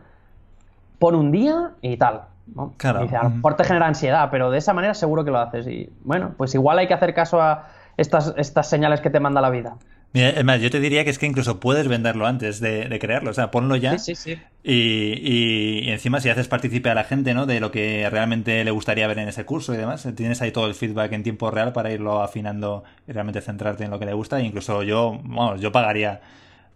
[1.00, 2.22] Pon un día y tal.
[2.54, 2.74] ¿no?
[2.78, 3.00] Claro.
[3.00, 5.40] Y dice, a lo mejor te genera ansiedad, pero de esa manera seguro que lo
[5.40, 5.68] haces.
[5.68, 9.42] Y bueno, pues igual hay que hacer caso a estas, estas señales que te manda
[9.42, 9.76] la vida.
[10.16, 13.00] Mira, es más, yo te diría que es que incluso puedes venderlo antes de, de
[13.00, 13.32] crearlo.
[13.32, 13.98] O sea, ponlo ya.
[13.98, 14.42] Sí, sí, sí.
[14.64, 17.46] Y, y- y encima si haces partícipe a la gente, ¿no?
[17.46, 20.68] De lo que realmente le gustaría ver en ese curso y demás, tienes ahí todo
[20.68, 24.14] el feedback en tiempo real para irlo afinando y realmente centrarte en lo que le
[24.14, 24.40] gusta.
[24.40, 26.22] E incluso yo, vamos, yo pagaría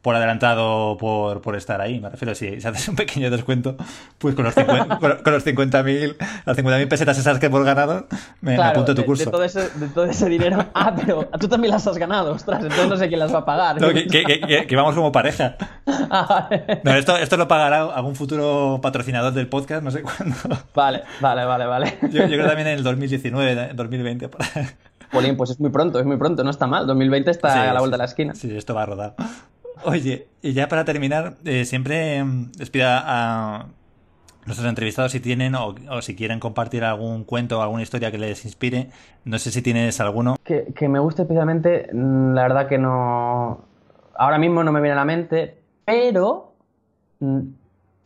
[0.01, 1.99] por adelantado por, por estar ahí.
[1.99, 3.75] Me refiero, si, si haces un pequeño descuento,
[4.17, 8.07] pues con los 50 con, con los 50.000 las 50.000 pesetas esas que hemos ganado,
[8.41, 9.25] me, me Claro, apunto a tu de- curso.
[9.25, 10.65] De, todo ese, de todo ese dinero.
[10.73, 13.45] Ah, pero tú también las has ganado, ostras, entonces no sé quién las va a
[13.45, 13.81] pagar.
[13.81, 15.55] No, que, que- que- que- vamos como pareja.
[16.11, 16.81] Ah, vale.
[16.83, 20.35] No, esto, esto lo pagará algún futuro patrocinador del podcast, no sé cuándo.
[20.73, 21.97] Vale, vale, vale, vale.
[22.03, 24.29] Yo, yo creo también en el 2019, 2020.
[24.29, 24.41] por.
[25.11, 26.85] Polín, pues es muy pronto, es muy pronto, no está mal.
[26.87, 28.33] 2020 está Sí, a la vuelta de la esquina.
[28.35, 29.15] Sí, esto va a rodar.
[29.86, 33.67] Oye, y ya para terminar, eh, siempre mm, les pido a
[34.49, 38.17] nuestros entrevistados si tienen o, o si quieren compartir algún cuento o alguna historia que
[38.17, 38.89] les inspire.
[39.23, 40.36] No sé si tienes alguno.
[40.43, 43.61] Que, que me guste especialmente, mm, la verdad que no.
[44.15, 46.53] Ahora mismo no me viene a la mente, pero
[47.19, 47.39] mm,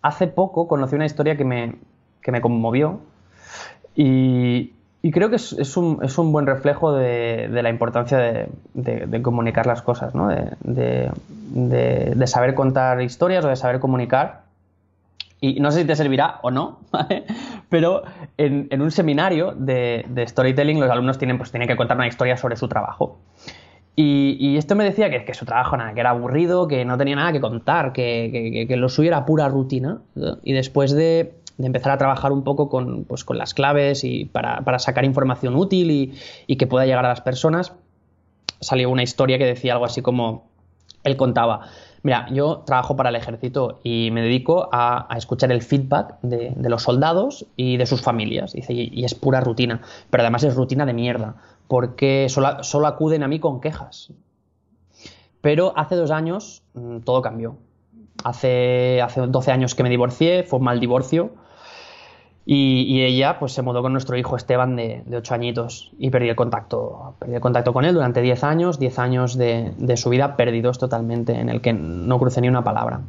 [0.01, 1.76] hace poco conocí una historia que me,
[2.21, 2.99] que me conmovió
[3.95, 4.72] y,
[5.06, 8.47] y creo que es, es un, es un buen reflejo de, de la importancia de,
[8.74, 10.30] de- de comunicar las cosas, ¿no?
[10.30, 11.12] de,
[12.26, 14.43] saber contar historias o de saber comunicar.
[15.41, 17.26] Y no sé si te servirá o no, ¿vale?
[17.70, 18.04] pero
[18.38, 22.38] en, en un seminario de, storytelling los alumnos tienen, pues, tienen que contar una historia
[22.38, 23.18] sobre su trabajo.
[23.95, 26.97] Y, y esto me decía que, que su trabajo nada, que era aburrido, que no
[26.97, 29.99] tenía nada que contar, que- que- que lo suyo era pura rutina.
[30.16, 30.38] ¿no?
[30.43, 34.26] Y después de, de empezar a trabajar un poco con, pues, con las claves y
[34.26, 36.14] para, para sacar información útil y,
[36.47, 37.74] y que pueda llegar a las personas,
[38.60, 40.45] salió una historia que decía algo así como,
[41.04, 41.68] él contaba,
[42.01, 46.54] mira, yo trabajo para el ejército y me dedico a, a escuchar el feedback de,
[46.56, 48.54] de los soldados y de sus familias.
[48.54, 51.36] Dice, y, es pura rutina, pero además es rutina de mierda,
[51.68, 54.12] porque solo, solo acuden a mí con quejas.
[55.41, 57.58] Pero hace dos años mm, todo cambió.
[58.24, 61.34] Hace, hace 12 años que me divorcié, fue un mal divorcio.
[62.45, 66.27] Y, ella pues se mudó con nuestro hijo Esteban de, de 8 añitos y perdí
[66.27, 67.15] el contacto.
[67.19, 71.33] Perdí el contacto con él durante 10 años, 10 años de, su vida perdidos totalmente,
[71.33, 73.01] en el que no crucé ni una palabra.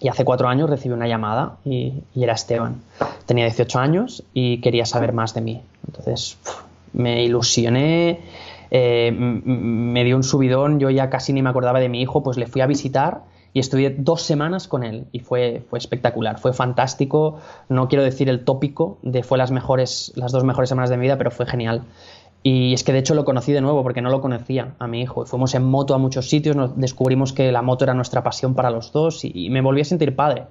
[0.00, 2.80] Y hace 4 años recibí una llamada y, era Esteban.
[3.26, 5.62] Tenía 18 años y quería saber más de mí.
[5.86, 6.38] Entonces
[6.94, 8.20] me ilusioné,
[8.70, 12.38] eh, me dio un subidón, yo ya casi ni me acordaba de mi hijo, pues
[12.38, 13.20] le fui a visitar
[13.54, 17.38] y estuve dos semanas con él y fue, fue espectacular, fue fantástico.
[17.68, 21.02] No quiero decir el tópico de fue las mejores, las dos mejores semanas de mi
[21.02, 21.82] vida, pero fue genial.
[22.42, 25.02] Y es que de hecho lo conocí de nuevo porque no lo conocía a mi
[25.02, 25.26] hijo.
[25.26, 28.92] Fuimos en moto a muchos sitios, descubrimos que la moto era nuestra pasión para los
[28.92, 30.46] dos y, y me volví a sentir padre.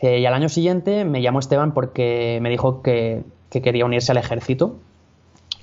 [0.00, 4.12] Eh, y al año siguiente me llamó Esteban porque me dijo que, que quería unirse
[4.12, 4.76] al ejército.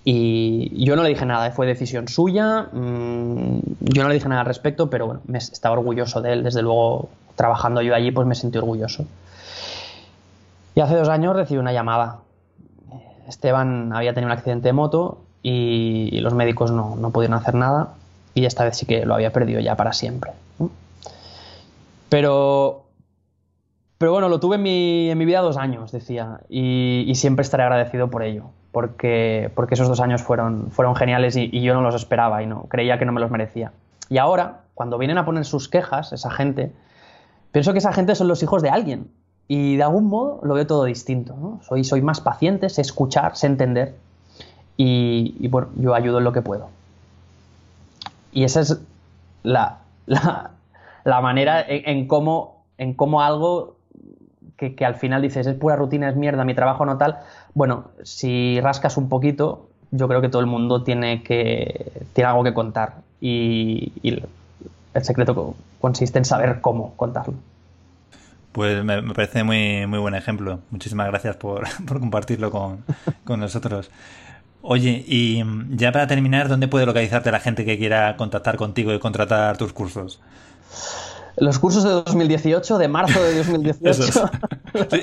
[0.08, 2.70] Y yo no le dije nada, fue decisión suya.
[2.72, 6.44] mm, yo no le dije nada al respecto, pero bueno, estaba orgulloso de él.
[6.44, 9.06] Desde luego, trabajando yo allí, pues me sentí orgulloso.
[10.76, 12.20] Y hace dos años recibí una llamada.
[13.28, 17.94] Esteban había tenido un accidente de moto y, los médicos no, no pudieron hacer nada.
[18.36, 20.32] Y esta vez sí que lo había perdido ya para siempre.
[22.10, 22.84] Pero
[23.98, 27.64] pero bueno, lo tuve en mi, en mi vida dos años, decía, y siempre estaré
[27.64, 31.96] agradecido por ello, porque, porque esos dos años fueron, fueron geniales y, yo no los
[31.96, 33.72] esperaba y no creía que no me los merecía.
[34.10, 36.74] Y ahora, cuando vienen a poner sus quejas, esa gente,
[37.54, 39.10] pienso que esa gente son los hijos de alguien
[39.48, 41.38] y de algún modo lo veo todo distinto.
[41.38, 41.62] ¿no?
[41.64, 43.96] Soy, soy más paciente, sé escuchar, sé entender
[44.76, 46.68] y, bueno, yo ayudo en lo que puedo.
[48.34, 48.78] Y esa es
[49.44, 50.52] la, la,
[51.06, 53.75] la manera en cómo, en cómo algo
[54.58, 57.18] que, al final dices es pura rutina, es mierda, mi trabajo no tal.
[57.54, 62.44] Bueno, si rascas un poquito, yo creo que todo el mundo tiene que tiene algo
[62.44, 63.92] que contar y,
[64.94, 67.34] el secreto consiste en saber cómo contarlo.
[68.54, 70.60] Pues me, me parece muy, muy buen ejemplo.
[70.72, 72.86] Muchísimas gracias por, por compartirlo con,
[73.26, 73.92] con nosotros.
[74.68, 79.00] Oye, y ya para terminar, ¿dónde puede localizarte la gente que quiera contactar contigo y
[79.00, 80.20] contratar tus cursos?
[81.38, 84.30] Los cursos de 2018, de marzo de 2018.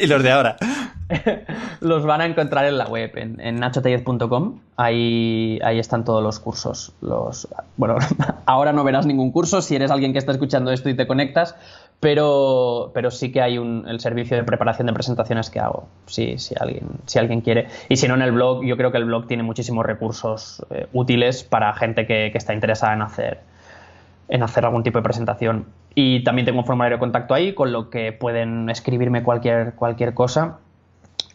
[0.01, 0.57] y los de ahora.
[1.81, 4.61] los van a encontrar en la web, en, en nachotellez.com.
[4.77, 6.93] Ahí, ahí están todos los cursos.
[7.01, 7.97] Los, bueno,
[8.47, 11.55] ahora no verás ningún curso si eres alguien que está escuchando esto y te conectas,
[12.01, 16.39] pero, pero sí que hay un, el servicio de preparación de presentaciones que hago, si,
[16.39, 17.69] si, alguien, si alguien quiere.
[17.89, 20.87] Y si no, en el blog, yo creo que el blog tiene muchísimos recursos eh,
[20.93, 23.41] útiles para gente que, que está interesada en hacer,
[24.29, 25.67] en hacer algún tipo de presentación.
[25.95, 30.15] Y también tengo un formulario de contacto ahí, con lo que pueden escribirme cualquier, cualquier
[30.15, 30.59] cosa.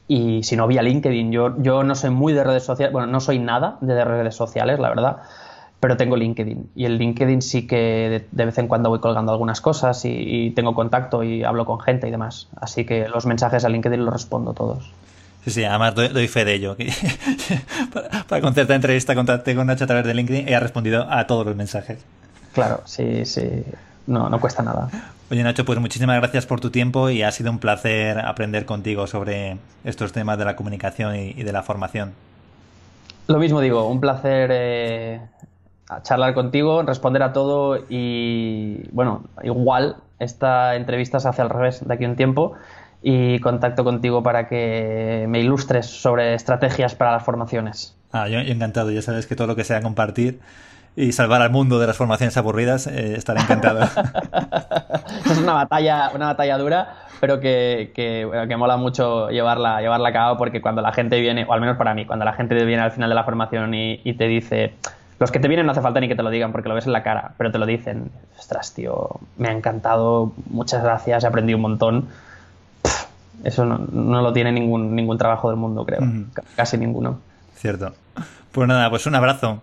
[0.08, 1.32] y si no vía LinkedIn.
[1.32, 4.80] Yo, yo no soy muy de redes sociales, bueno, no soy nada de redes sociales,
[4.80, 5.18] la verdad,
[5.80, 6.72] pero tengo LinkedIn.
[6.76, 10.74] Y el LinkedIn sí que de, vez en cuando voy colgando algunas cosas y, tengo
[10.74, 12.48] contacto y hablo con gente y demás.
[12.60, 14.90] Así que los mensajes a LinkedIn los respondo todos.
[15.44, 16.76] Sí, sí, además doy, fe de ello.
[17.94, 21.28] para, para concertar entrevista contacté con Nacho a través de LinkedIn y ha respondido a
[21.28, 22.00] todos los mensajes.
[22.54, 23.64] Claro, sí, sí.
[24.08, 24.90] No, no cuesta nada.
[25.30, 29.06] Oye Nacho, pues muchísimas gracias por tu tiempo y ha sido un placer aprender contigo
[29.08, 32.14] sobre estos temas de la comunicación y, de la formación.
[33.28, 35.22] Lo mismo digo, un placer eh,
[36.04, 41.94] charlar contigo, responder a todo y bueno, igual esta entrevista se hace al revés de
[41.94, 42.54] aquí a un tiempo
[43.04, 47.98] y contacto contigo para que me ilustres sobre estrategias para las formaciones.
[48.14, 50.40] Ah, yo encantado, ya sabes que todo lo que sea compartir
[50.98, 53.82] y salvar al mundo de las formaciones aburridas, eh, estaré encantado.
[55.32, 60.38] es una batalla, una batalla dura, pero que, que, mola mucho llevarla, llevarla a cabo
[60.40, 62.92] porque cuando la gente viene, o al menos para mí, cuando la gente viene al
[62.92, 64.74] final de la formación y, te dice,
[65.20, 66.88] los que te vienen no hace falta ni que te lo digan porque lo ves
[66.88, 71.28] en la cara, pero te lo dicen, ostras, tío, me ha encantado, muchas gracias, he
[71.28, 72.08] aprendido un montón.
[73.44, 76.02] eso no, no, lo tiene ningún, ningún trabajo del mundo, creo,
[76.56, 77.20] casi ninguno.
[77.54, 77.94] Cierto.
[78.52, 79.62] Pues nada, pues un abrazo.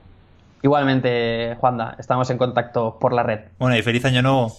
[0.64, 3.40] Igualmente, Juanda, estamos en contacto por la red.
[3.58, 4.56] Bueno, y feliz año nuevo.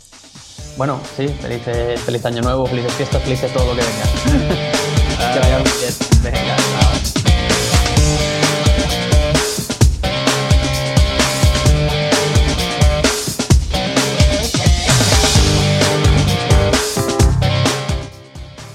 [0.77, 5.33] Bueno, sí, feliz, feliz año nuevo, felices fiestas, felices todo lo que venga.
[5.33, 5.93] que vaya muy bien.
[6.21, 6.55] Venga,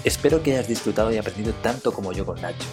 [0.03, 2.67] Espero que hayas disfrutado y aprendido tanto como yo con Nacho.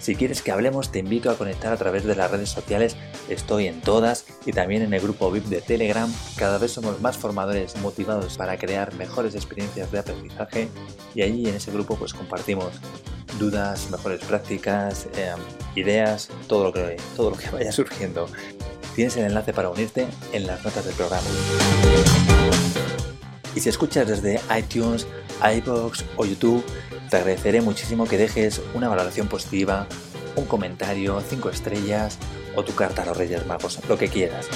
[0.00, 2.96] Si quieres que hablemos, te invito a conectar a través de las redes sociales.
[3.28, 6.10] Estoy en todas y también en el grupo VIP de Telegram.
[6.36, 10.68] Cada vez somos más formadores motivados para crear mejores experiencias de aprendizaje
[11.14, 12.80] y allí en ese grupo pues compartimos
[13.38, 15.38] dudas, mejores prácticas, em,
[15.76, 18.26] ideas, todo lo que todo lo que vaya surgiendo.
[18.94, 21.28] Tienes el enlace para unirte en las notas del programa.
[23.54, 25.06] Y si escuchas desde iTunes,
[25.42, 26.64] iBox o YouTube,
[27.10, 29.88] te agradeceré muchísimo que dejes una valoración positiva,
[30.36, 32.18] un comentario, 5 estrellas
[32.54, 34.46] o tu carta a los Reyes Magos, lo que quieras.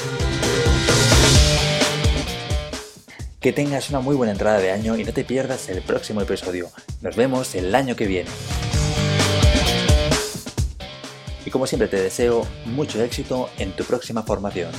[3.40, 6.70] Que tengas una muy buena entrada de año y no te pierdas el próximo episodio.
[7.02, 8.30] Nos vemos el año que viene.
[11.44, 14.70] Y como siempre te deseo mucho éxito en tu próxima formación.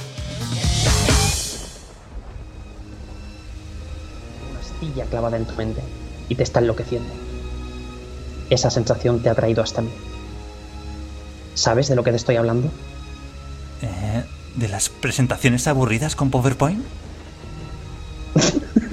[4.49, 5.81] Una astilla clavada en tu mente
[6.29, 7.24] y te está enloqueciendo
[8.49, 9.91] esa sensación te ha traído hasta mí.
[11.53, 12.69] ¿Sabes de lo que te estoy hablando?
[13.81, 14.23] Eh,
[14.55, 16.83] ¿De las presentaciones aburridas con PowerPoint?